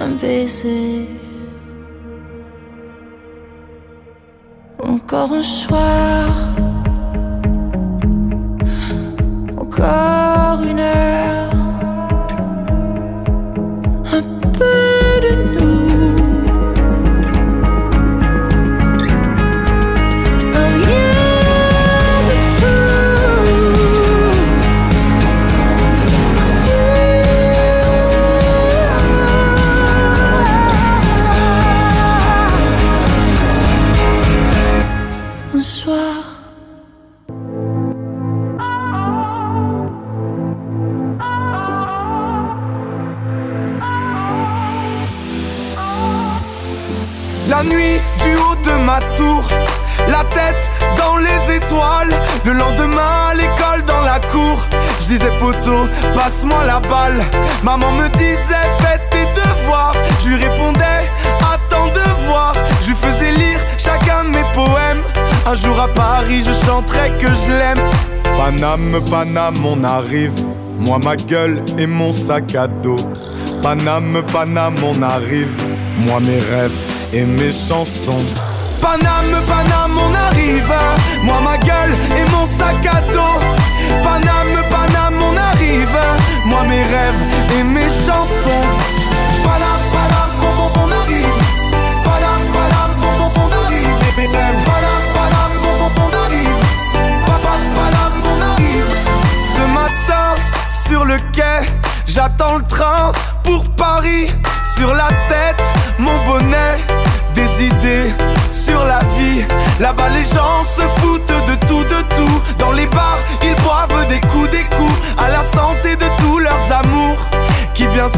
Un 0.00 0.16
baiser. 0.20 1.06
Encore 4.82 5.32
un 5.32 5.42
soir, 5.42 6.26
encore 9.56 10.62
une 10.70 10.80
heure, 10.80 11.09
je 55.10 55.16
disais 55.16 55.30
poteau, 55.40 55.88
passe-moi 56.14 56.64
la 56.66 56.78
balle. 56.80 57.24
Maman 57.64 57.90
me 57.92 58.08
disait 58.10 58.68
fais 58.78 59.00
tes 59.10 59.26
devoirs, 59.40 59.94
je 60.22 60.28
lui 60.28 60.36
répondais 60.36 60.84
à 61.40 61.58
voir, 62.26 62.54
je 62.82 62.88
lui 62.88 62.94
faisais 62.94 63.32
lire 63.32 63.58
chacun 63.78 64.24
de 64.24 64.30
mes 64.30 64.44
poèmes. 64.54 65.02
Un 65.46 65.54
jour 65.54 65.80
à 65.80 65.88
Paris, 65.88 66.42
je 66.46 66.52
chanterai 66.52 67.10
que 67.18 67.26
je 67.26 67.50
l'aime. 67.50 67.80
Paname, 68.36 69.00
Paname, 69.10 69.64
on 69.64 69.82
arrive. 69.82 70.32
Moi, 70.78 70.98
ma 71.04 71.16
gueule 71.16 71.62
et 71.76 71.86
mon 71.86 72.12
sac 72.12 72.54
à 72.54 72.68
dos. 72.68 72.96
Paname, 73.62 74.22
Paname, 74.32 74.76
on 74.84 75.02
arrive. 75.02 75.50
Moi, 76.06 76.20
mes 76.20 76.38
rêves 76.38 76.76
et 77.12 77.24
mes 77.24 77.52
chansons. 77.52 78.24
Paname, 78.80 79.42
Paname, 79.48 79.98
on 79.98 80.14
arrive. 80.14 80.72
Moi, 81.24 81.36
ma 81.42 81.58
gueule 81.58 81.94
et 82.16 82.30
mon 82.30 82.46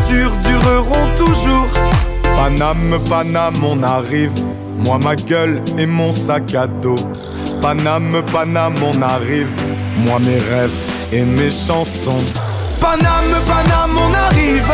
sûr 0.06 0.30
dureront 0.38 1.14
toujours. 1.16 1.68
Paname, 2.36 2.98
Paname, 3.08 3.64
on 3.64 3.82
arrive. 3.82 4.32
Moi, 4.84 4.98
ma 5.02 5.14
gueule 5.14 5.62
et 5.78 5.86
mon 5.86 6.12
sac 6.12 6.54
à 6.54 6.66
dos. 6.66 6.96
Paname, 7.60 8.22
Paname, 8.32 8.74
on 8.82 9.02
arrive. 9.02 9.48
Moi, 10.06 10.18
mes 10.20 10.38
rêves 10.38 10.78
et 11.12 11.22
mes 11.22 11.50
chansons. 11.50 12.24
Paname, 12.80 13.36
Paname, 13.46 13.96
on 13.96 14.14
arrive. 14.14 14.72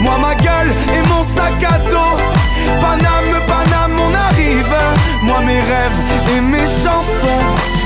Moi, 0.00 0.16
ma 0.18 0.34
gueule 0.34 0.72
et 0.94 1.02
mon 1.08 1.22
sac 1.24 1.62
à 1.64 1.78
dos. 1.90 2.16
Paname, 2.80 3.36
Paname, 3.46 3.98
on 4.00 4.14
arrive. 4.14 4.74
Moi, 5.22 5.40
mes 5.46 5.60
rêves 5.60 5.98
et 6.36 6.40
mes 6.40 6.66
chansons. 6.66 7.79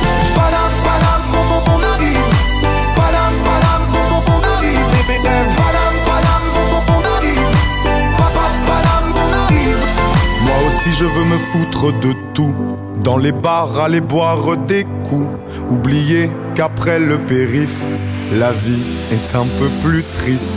Aussi, 10.86 10.96
je 10.96 11.04
veux 11.04 11.24
me 11.24 11.38
foutre 11.38 11.98
de 12.00 12.12
tout. 12.34 12.54
Dans 13.02 13.16
les 13.16 13.32
bars, 13.32 13.80
aller 13.80 14.02
boire 14.02 14.56
des 14.66 14.84
coups. 15.08 15.28
Oublier 15.70 16.30
qu'après 16.54 16.98
le 16.98 17.18
périph', 17.18 17.86
la 18.32 18.52
vie 18.52 18.82
est 19.10 19.34
un 19.34 19.46
peu 19.58 19.68
plus 19.82 20.02
triste. 20.02 20.52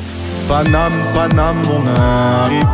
Paname, 0.49 0.91
Paname, 1.13 1.61
on 1.71 1.85
arrive. 2.41 2.65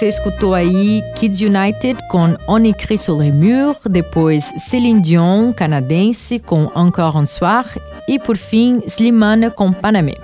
Você 0.00 0.08
escutou 0.08 0.54
aí 0.54 1.02
Kids 1.14 1.42
United 1.42 2.00
com 2.08 2.34
On 2.48 2.64
écrit 2.64 2.96
sur 2.96 3.18
les 3.18 3.30
murs, 3.30 3.76
depois 3.86 4.50
Céline 4.56 5.02
Dion, 5.02 5.52
canadense, 5.52 6.38
com 6.38 6.70
Encore 6.74 7.18
un 7.18 7.26
soir 7.26 7.66
e 8.08 8.18
por 8.18 8.38
fim 8.38 8.80
Slimane 8.86 9.50
com 9.50 9.70
Panamé. 9.74 10.14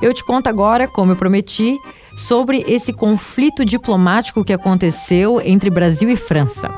Eu 0.00 0.14
te 0.14 0.24
conto 0.24 0.46
agora, 0.46 0.86
como 0.86 1.10
eu 1.10 1.16
prometi, 1.16 1.76
sobre 2.16 2.64
esse 2.68 2.92
conflito 2.92 3.64
diplomático 3.64 4.44
que 4.44 4.52
aconteceu 4.52 5.40
entre 5.44 5.68
Brasil 5.68 6.08
e 6.08 6.14
França. 6.14 6.70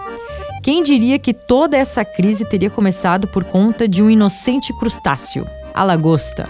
Quem 0.62 0.82
diria 0.82 1.18
que 1.18 1.34
toda 1.34 1.76
essa 1.76 2.06
crise 2.06 2.48
teria 2.48 2.70
começado 2.70 3.28
por 3.28 3.44
conta 3.44 3.86
de 3.86 4.02
um 4.02 4.08
inocente 4.08 4.72
crustáceo, 4.78 5.46
a 5.74 5.84
lagosta? 5.84 6.48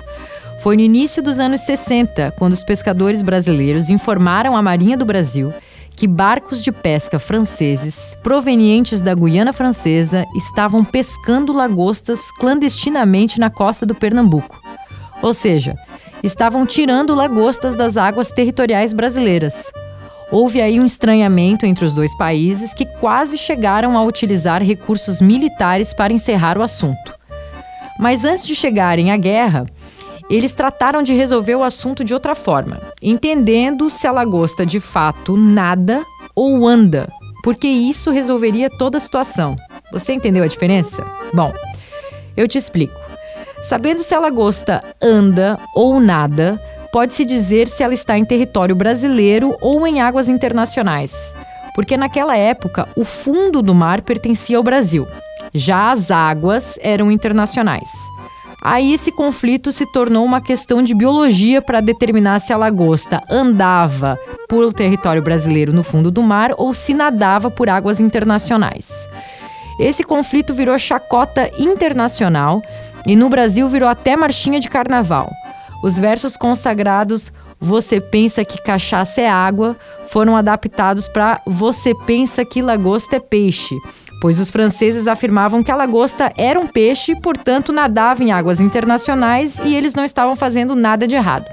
Foi 0.65 0.77
no 0.77 0.81
início 0.81 1.23
dos 1.23 1.39
anos 1.39 1.61
60, 1.61 2.33
quando 2.39 2.55
os 2.55 2.65
pescadores 2.65 3.21
brasileiros 3.21 3.91
informaram 3.91 4.57
à 4.57 4.63
Marinha 4.63 4.97
do 4.97 5.05
Brasil 5.05 5.53
que 5.95 6.09
barcos 6.09 6.65
de 6.65 6.73
pesca 6.73 7.19
franceses, 7.19 8.17
provenientes 8.23 9.03
da 9.03 9.15
Guiana 9.15 9.53
Francesa, 9.53 10.25
estavam 10.35 10.83
pescando 10.83 11.53
lagostas 11.53 12.19
clandestinamente 12.41 13.39
na 13.39 13.51
costa 13.51 13.85
do 13.85 13.95
Pernambuco. 13.95 14.59
Ou 15.21 15.35
seja, 15.35 15.77
estavam 16.23 16.65
tirando 16.65 17.15
lagostas 17.15 17.75
das 17.75 17.99
águas 17.99 18.31
territoriais 18.31 18.95
brasileiras. 18.95 19.71
Houve 20.33 20.63
aí 20.63 20.81
um 20.81 20.87
estranhamento 20.87 21.67
entre 21.67 21.85
os 21.85 21.93
dois 21.93 22.17
países 22.17 22.73
que 22.73 22.87
quase 22.87 23.37
chegaram 23.37 23.99
a 23.99 24.03
utilizar 24.03 24.63
recursos 24.63 25.21
militares 25.21 25.93
para 25.93 26.11
encerrar 26.11 26.57
o 26.57 26.63
assunto. 26.63 27.13
Mas 28.01 28.25
antes 28.25 28.47
de 28.47 28.55
chegarem 28.55 29.13
à 29.13 29.17
guerra, 29.19 29.67
eles 30.31 30.53
trataram 30.53 31.03
de 31.03 31.13
resolver 31.13 31.55
o 31.55 31.63
assunto 31.63 32.05
de 32.05 32.15
outra 32.15 32.35
forma, 32.35 32.81
entendendo 33.03 33.91
se 33.91 34.07
a 34.07 34.13
lagosta 34.13 34.65
de 34.65 34.81
fato 34.81 35.37
nada 35.37 36.05
ou 36.35 36.67
anda, 36.67 37.11
porque 37.43 37.69
isso 37.69 38.11
resolveria 38.11 38.71
toda 38.71 38.99
a 38.99 39.01
situação. 39.01 39.57
Você 39.93 40.13
entendeu 40.13 40.43
a 40.43 40.49
diferença? 40.49 41.05
Bom, 41.33 41.53
eu 42.37 42.49
te 42.49 42.59
explico. 42.59 42.99
Sabendo 43.63 44.01
se 44.01 44.15
a 44.15 44.19
lagosta 44.19 44.83
anda 45.01 45.59
ou 45.75 46.01
nada, 46.01 46.61
pode-se 46.93 47.25
dizer 47.25 47.69
se 47.69 47.83
ela 47.83 47.95
está 47.95 48.17
em 48.19 48.25
território 48.25 48.75
brasileiro 48.75 49.57
ou 49.61 49.87
em 49.87 50.01
águas 50.01 50.29
internacionais, 50.29 51.35
porque 51.75 51.97
naquela 51.97 52.37
época 52.37 52.89
o 52.97 53.05
fundo 53.05 53.63
do 53.63 53.75
mar 53.75 54.03
pertencia 54.03 54.57
ao 54.57 54.63
Brasil, 54.63 55.07
já 55.53 55.93
as 55.93 56.11
águas 56.11 56.79
eram 56.81 57.11
internacionais. 57.11 57.91
Aí 58.65 58.95
esse 58.95 59.13
conflito 59.13 59.71
se 59.71 59.85
tornou 59.85 60.25
uma 60.25 60.41
questão 60.41 60.83
de 60.83 60.95
biologia 60.95 61.61
para 61.61 61.83
determinar 61.83 62.41
se 62.41 62.51
a 62.51 62.57
lagosta 62.57 63.23
andava 63.31 64.19
por 64.49 64.73
território 64.73 65.21
brasileiro 65.21 65.71
no 65.71 65.85
fundo 65.85 66.11
do 66.11 66.23
mar 66.23 66.53
ou 66.57 66.73
se 66.73 66.95
nadava 66.95 67.51
por 67.51 67.69
águas 67.69 68.01
internacionais. 68.01 69.07
Esse 69.79 70.03
conflito 70.03 70.55
virou 70.55 70.79
chacota 70.79 71.51
internacional 71.59 72.63
e 73.07 73.15
no 73.15 73.29
Brasil 73.29 73.69
virou 73.69 73.87
até 73.87 74.17
marchinha 74.17 74.59
de 74.59 74.71
carnaval. 74.71 75.31
Os 75.83 75.99
versos 75.99 76.35
consagrados 76.35 77.31
Você 77.61 78.01
pensa 78.01 78.45
que 78.45 78.63
cachaça 78.63 79.21
é 79.21 79.29
água 79.29 79.77
foram 80.07 80.37
adaptados 80.37 81.07
para 81.07 81.43
Você 81.47 81.95
pensa 82.07 82.45
que 82.47 82.63
lagosta 82.63 83.17
é 83.17 83.21
peixe 83.21 83.75
pois 84.25 84.39
os 84.39 84.51
franceses 84.51 85.07
afirmavam 85.07 85.63
que 85.63 85.71
a 85.71 85.77
lagosta 85.77 86.33
era 86.35 86.59
um 86.59 86.67
peixe 86.67 87.15
portanto, 87.15 87.75
nadava 87.75 88.25
em 88.25 88.33
águas 88.33 88.59
internacionais 88.59 89.61
e 89.63 89.75
eles 89.75 89.93
não 89.93 90.03
estavam 90.03 90.35
fazendo 90.35 90.75
nada 90.75 91.07
de 91.07 91.15
errado. 91.15 91.45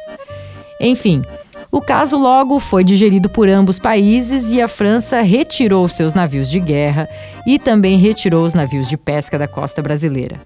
Enfim, 0.79 1.21
o 1.69 1.81
caso 1.81 2.17
logo 2.17 2.61
foi 2.61 2.85
digerido 2.85 3.29
por 3.29 3.49
ambos 3.49 3.77
países 3.77 4.53
e 4.53 4.61
a 4.61 4.69
França 4.69 5.19
retirou 5.19 5.85
seus 5.89 6.13
navios 6.13 6.49
de 6.49 6.61
guerra 6.61 7.09
e 7.45 7.59
também 7.59 7.97
retirou 7.97 8.41
os 8.41 8.53
navios 8.53 8.87
de 8.87 8.95
pesca 8.95 9.37
da 9.37 9.49
costa 9.49 9.81
brasileira. 9.81 10.39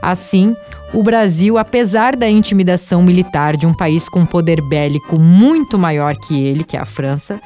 Assim, 0.00 0.56
o 0.94 1.02
Brasil, 1.02 1.58
apesar 1.58 2.16
da 2.16 2.26
intimidação 2.26 3.02
militar 3.02 3.54
de 3.54 3.66
um 3.66 3.74
país 3.74 4.08
com 4.08 4.24
poder 4.24 4.62
bélico 4.62 5.18
muito 5.18 5.78
maior 5.78 6.16
que 6.16 6.42
ele, 6.42 6.64
que 6.64 6.74
é 6.74 6.80
a 6.80 6.86
França, 6.86 7.38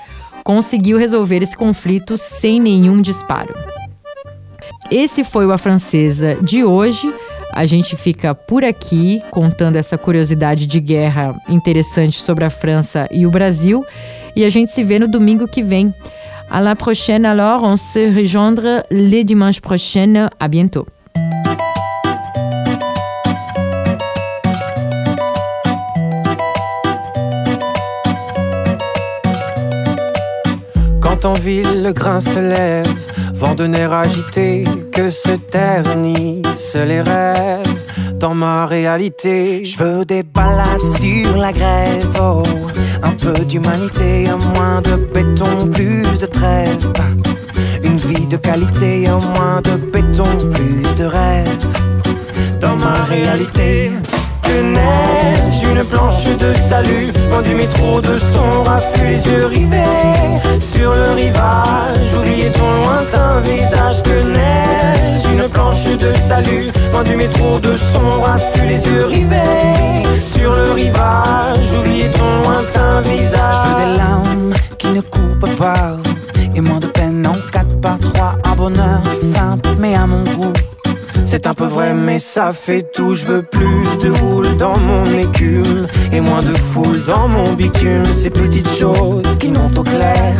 conseguiu 0.45 0.99
resolver 0.99 1.43
esse 1.43 1.57
conflito 1.57 2.16
sem 2.16 2.61
nenhum 2.61 3.03
disparo. 3.03 3.80
Esse 4.91 5.22
foi 5.22 5.47
o 5.47 5.53
A 5.53 5.59
Francesa 5.59 6.36
de 6.43 6.64
hoje. 6.64 7.14
A 7.53 7.64
gente 7.64 7.97
fica 7.97 8.34
por 8.34 8.64
aqui 8.64 9.22
contando 9.30 9.76
essa 9.76 9.97
curiosidade 9.97 10.66
de 10.66 10.80
guerra 10.80 11.32
interessante 11.49 12.20
sobre 12.20 12.45
a 12.45 12.51
França 12.51 13.09
e 13.12 13.24
o 13.24 13.30
Brasil. 13.30 13.84
E 14.34 14.45
a 14.45 14.51
gente 14.51 14.72
se 14.72 14.82
vê 14.82 14.99
no 14.99 15.07
domingo 15.07 15.47
que 15.47 15.62
vem. 15.62 15.95
À 16.51 16.61
la 16.61 16.74
prochaine 16.74 17.26
alors, 17.26 17.62
on 17.62 17.76
se 17.76 18.09
rejoindra 18.09 18.84
le 18.91 19.22
dimanche 19.22 19.61
prochain. 19.61 20.28
À 20.41 20.49
bientôt. 20.49 20.86
Quand 31.01 31.24
en 31.24 31.34
ville 31.34 31.80
le 31.80 31.93
grain 31.93 32.18
se 32.18 32.41
lève 32.41 33.20
vent 33.41 33.55
de 33.55 33.66
nerfs 33.66 33.93
agité, 33.93 34.64
que 34.93 35.11
se 35.11 35.30
ternissent 35.30 36.74
les 36.74 37.01
rêves. 37.01 37.82
Dans 38.14 38.34
ma 38.34 38.66
réalité, 38.66 39.64
je 39.64 39.82
veux 39.82 40.05
des 40.05 40.22
balades 40.22 40.84
sur 41.01 41.34
la 41.38 41.51
grève. 41.51 42.07
Oh, 42.20 42.43
un 43.03 43.12
peu 43.12 43.45
d'humanité, 43.47 44.28
un 44.28 44.36
moins 44.55 44.82
de 44.82 44.95
béton, 45.14 45.70
plus 45.72 46.18
de 46.18 46.26
trêve. 46.26 46.93
Une 47.82 47.97
vie 47.97 48.26
de 48.26 48.36
qualité, 48.36 49.09
un 49.09 49.20
moins 49.34 49.62
de 49.62 49.74
béton, 49.91 50.28
plus 50.53 50.95
de 50.97 51.05
rêve. 51.05 51.64
Dans 52.61 52.76
ma 52.76 53.05
réalité, 53.05 53.93
que 54.51 54.62
neige, 54.62 55.62
une 55.62 55.84
planche 55.84 56.24
de 56.24 56.53
salut. 56.55 57.12
Loin 57.30 57.42
du 57.42 57.55
métro 57.55 58.01
de 58.01 58.18
son 58.18 58.62
raffut, 58.62 59.07
les 59.07 59.26
yeux 59.26 59.46
rivés 59.46 60.61
sur 60.61 60.92
le 60.92 61.11
rivage. 61.22 62.11
Oubliez 62.18 62.51
ton 62.51 62.70
lointain 62.82 63.40
visage, 63.40 64.03
que 64.03 64.22
neige, 64.38 65.24
une 65.32 65.48
planche 65.48 65.86
de 66.05 66.12
salut. 66.12 66.66
Loin 66.92 67.03
du 67.03 67.16
métro 67.16 67.59
de 67.61 67.76
son 67.76 68.20
raffut, 68.20 68.66
les 68.66 68.86
yeux 68.86 69.07
rivés 69.07 70.05
sur 70.24 70.53
le 70.53 70.72
rivage. 70.72 71.66
Oubliez 71.78 72.11
ton 72.11 72.30
lointain 72.42 73.01
visage. 73.03 73.55
Je 73.64 73.68
veux 73.68 73.76
des 73.86 73.96
larmes 73.98 74.53
qui 74.78 74.88
ne 74.88 75.01
coupent 75.01 75.57
pas. 75.57 75.96
Et 76.57 76.61
moins 76.61 76.80
de 76.80 76.88
peine 76.88 77.24
en 77.26 77.36
4 77.53 77.80
par 77.80 77.98
3 77.98 78.36
Un 78.44 78.57
bonheur 78.57 79.01
simple 79.16 79.70
mais 79.78 79.94
à 79.94 80.07
mon 80.07 80.24
goût 80.24 80.53
c'est 81.31 81.47
un 81.47 81.55
peu 81.55 81.66
vrai, 81.66 81.95
mais 81.95 82.18
ça 82.18 82.51
fait 82.53 82.85
tout. 82.93 83.14
Je 83.14 83.24
veux 83.26 83.43
plus 83.43 83.99
de 84.03 84.11
houle 84.20 84.57
dans 84.57 84.76
mon 84.76 85.05
écume 85.07 85.87
et 86.11 86.20
moins 86.20 86.43
de 86.43 86.53
foule 86.53 87.05
dans 87.05 87.28
mon 87.28 87.53
bitume. 87.53 88.03
Ces 88.12 88.31
petites 88.31 88.68
choses 88.68 89.37
qui 89.39 89.49
n'ont 89.49 89.70
au 89.76 89.85
clair 89.85 90.35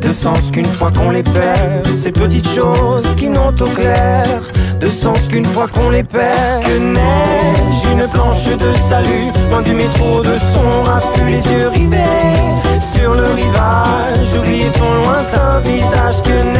de 0.00 0.08
sens 0.08 0.52
qu'une 0.52 0.66
fois 0.66 0.92
qu'on 0.92 1.10
les 1.10 1.24
perd. 1.24 1.96
Ces 1.96 2.12
petites 2.12 2.48
choses 2.48 3.08
qui 3.16 3.26
n'ont 3.26 3.48
au 3.48 3.70
clair 3.74 4.40
de 4.78 4.86
sens 4.86 5.26
qu'une 5.26 5.44
fois 5.44 5.66
qu'on 5.66 5.90
les 5.90 6.04
perd. 6.04 6.62
Que 6.62 6.78
neige, 6.78 7.82
une 7.90 8.06
planche 8.06 8.46
de 8.46 8.72
salut, 8.88 9.32
loin 9.50 9.62
du 9.62 9.74
métro 9.74 10.20
de 10.22 10.36
son 10.54 10.82
raffut, 10.84 11.24
les 11.26 11.44
yeux 11.52 11.68
rivés 11.70 12.40
sur 12.80 13.14
le 13.14 13.26
rivage. 13.34 14.38
Oubliez 14.38 14.70
ton 14.78 14.94
lointain 15.02 15.58
visage. 15.64 16.22
Que 16.22 16.44
neige, 16.44 16.59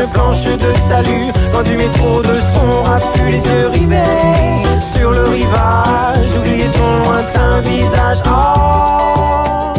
une 0.00 0.08
planche 0.08 0.44
de 0.44 0.72
salut, 0.88 1.32
loin 1.52 1.62
du 1.62 1.76
métro 1.76 2.22
de 2.22 2.38
son 2.40 2.82
raffut, 2.82 3.26
les 3.26 3.44
yeux 3.46 3.68
rivés 3.72 4.80
sur 4.80 5.10
le 5.10 5.28
rivage. 5.28 6.36
Oubliez 6.38 6.68
ton 6.68 7.04
lointain 7.04 7.60
visage? 7.60 8.18
Oh. 8.26 9.74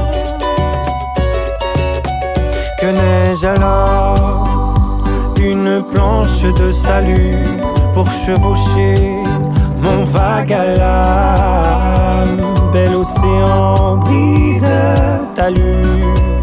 Que 2.79 2.87
neige 2.87 3.43
alors? 3.43 5.03
Une 5.39 5.81
planche 5.91 6.43
de 6.43 6.71
salut 6.71 7.45
pour 7.93 8.09
chevaucher 8.11 8.95
mon 9.79 10.03
vague 10.03 10.53
à 10.53 10.65
l'âme. 10.77 12.53
Bel 12.71 12.95
océan 12.95 13.97
brise 13.97 14.65
talus 15.35 16.40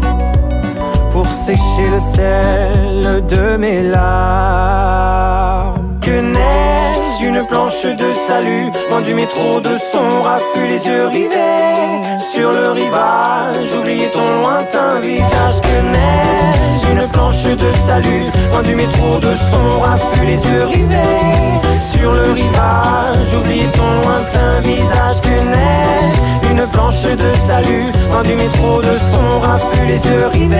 pour 1.29 1.37
sécher 1.37 1.89
le 1.91 1.99
sel 1.99 3.23
de 3.27 3.57
mes 3.57 3.83
larmes. 3.83 5.75
Que 6.01 6.21
neige, 6.21 7.21
une 7.21 7.45
planche 7.45 7.83
de 7.83 8.11
salut, 8.27 8.71
loin 8.89 9.01
du 9.01 9.13
métro 9.13 9.59
de 9.61 9.75
son 9.91 10.21
raffut, 10.21 10.67
les 10.67 10.87
yeux 10.87 11.07
rivés 11.07 12.17
sur 12.19 12.51
le 12.51 12.71
rivage. 12.71 13.73
Oubliez 13.79 14.07
ton 14.07 14.41
lointain 14.41 14.99
visage? 15.01 15.61
Que 15.61 15.81
neige, 15.91 16.83
une 16.91 17.07
planche 17.09 17.43
de 17.43 17.71
salut, 17.87 18.25
loin 18.51 18.63
du 18.63 18.75
métro 18.75 19.19
de 19.19 19.35
son 19.51 19.79
raffut, 19.81 20.25
les 20.25 20.47
yeux 20.47 20.65
rivés 20.65 21.59
sur 21.83 22.11
le 22.11 22.31
rivage. 22.31 23.33
Oubliez 23.37 23.67
ton 23.67 23.91
lointain 24.01 24.59
visage? 24.61 25.21
Que 25.21 25.29
neige, 25.29 26.19
une 26.59 26.67
planche 26.71 27.03
de 27.03 27.31
salut, 27.47 27.85
loin 28.09 28.21
du 28.23 28.35
métro 28.35 28.81
de 28.81 28.93
son 28.93 29.39
raffut, 29.39 29.85
les 29.87 30.05
yeux 30.05 30.27
rivés 30.27 30.57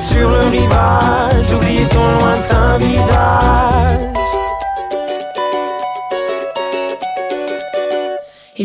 sur 0.00 0.28
le 0.28 0.50
rivage. 0.50 1.52
Oubliez 1.54 1.86
ton 1.86 2.18
lointain 2.18 2.78
visage? 2.78 4.15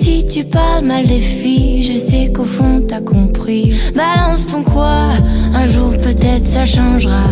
Si 0.00 0.24
tu 0.26 0.44
parles 0.44 0.86
mal 0.86 1.06
des 1.06 1.20
filles, 1.20 1.82
je 1.82 1.92
sais 1.92 2.32
qu'au 2.32 2.44
fond 2.44 2.82
t'as 2.88 3.02
compris. 3.02 3.74
Balance 3.94 4.46
ton 4.46 4.62
quoi, 4.62 5.10
un 5.52 5.66
jour 5.66 5.92
peut-être 5.92 6.46
ça 6.46 6.64
changera. 6.64 7.26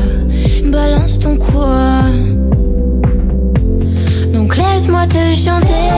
Balance 0.65 1.19
ton 1.19 1.37
quoi. 1.39 2.03
Donc 4.35 4.55
laisse-moi 4.59 5.07
te 5.07 5.35
chanter. 5.47 5.89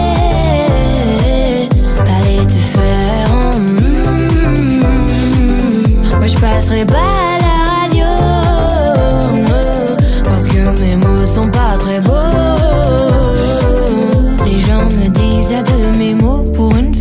Allez 2.16 2.46
te 2.46 2.60
faire. 2.74 3.28
en. 3.40 3.58
Moi 6.18 6.26
je 6.28 6.38
passerai 6.38 6.84
pas 6.86 7.10
à 7.32 7.38
la 7.46 7.56
radio. 7.72 8.10
Parce 10.24 10.46
que 10.46 10.60
mes 10.80 10.94
mots 10.94 11.24
sont 11.24 11.50
pas 11.50 11.76
très 11.80 12.00
beaux. 12.00 12.29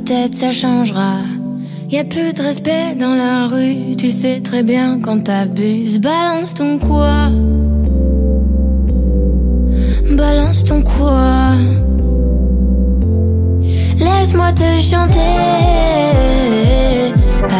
Peut-être 0.00 0.34
ça 0.34 0.52
changera. 0.52 1.16
Y 1.90 1.98
a 1.98 2.04
plus 2.04 2.32
de 2.32 2.42
respect 2.42 2.94
dans 2.94 3.14
la 3.14 3.46
rue, 3.46 3.96
tu 3.96 4.10
sais 4.10 4.40
très 4.40 4.62
bien 4.62 5.00
quand 5.00 5.24
t'abuses. 5.24 5.98
Balance 5.98 6.54
ton 6.54 6.78
quoi? 6.78 7.30
Balance 10.16 10.64
ton 10.64 10.82
quoi? 10.82 11.52
Laisse-moi 13.96 14.52
te 14.52 14.80
chanter. 14.80 15.36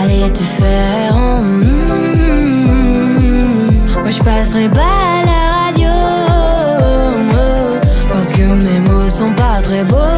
Allez 0.00 0.32
te 0.32 0.42
faire. 0.60 1.16
en 1.16 1.42
mm. 1.42 1.68
Moi 4.00 4.10
je 4.10 4.22
passerai 4.22 4.68
pas 4.68 4.96
à 5.16 5.24
la 5.30 5.40
radio. 5.60 5.94
Parce 8.08 8.32
que 8.32 8.42
mes 8.42 8.80
mots 8.88 9.08
sont 9.08 9.32
pas 9.34 9.60
très 9.62 9.84
beaux. 9.84 10.17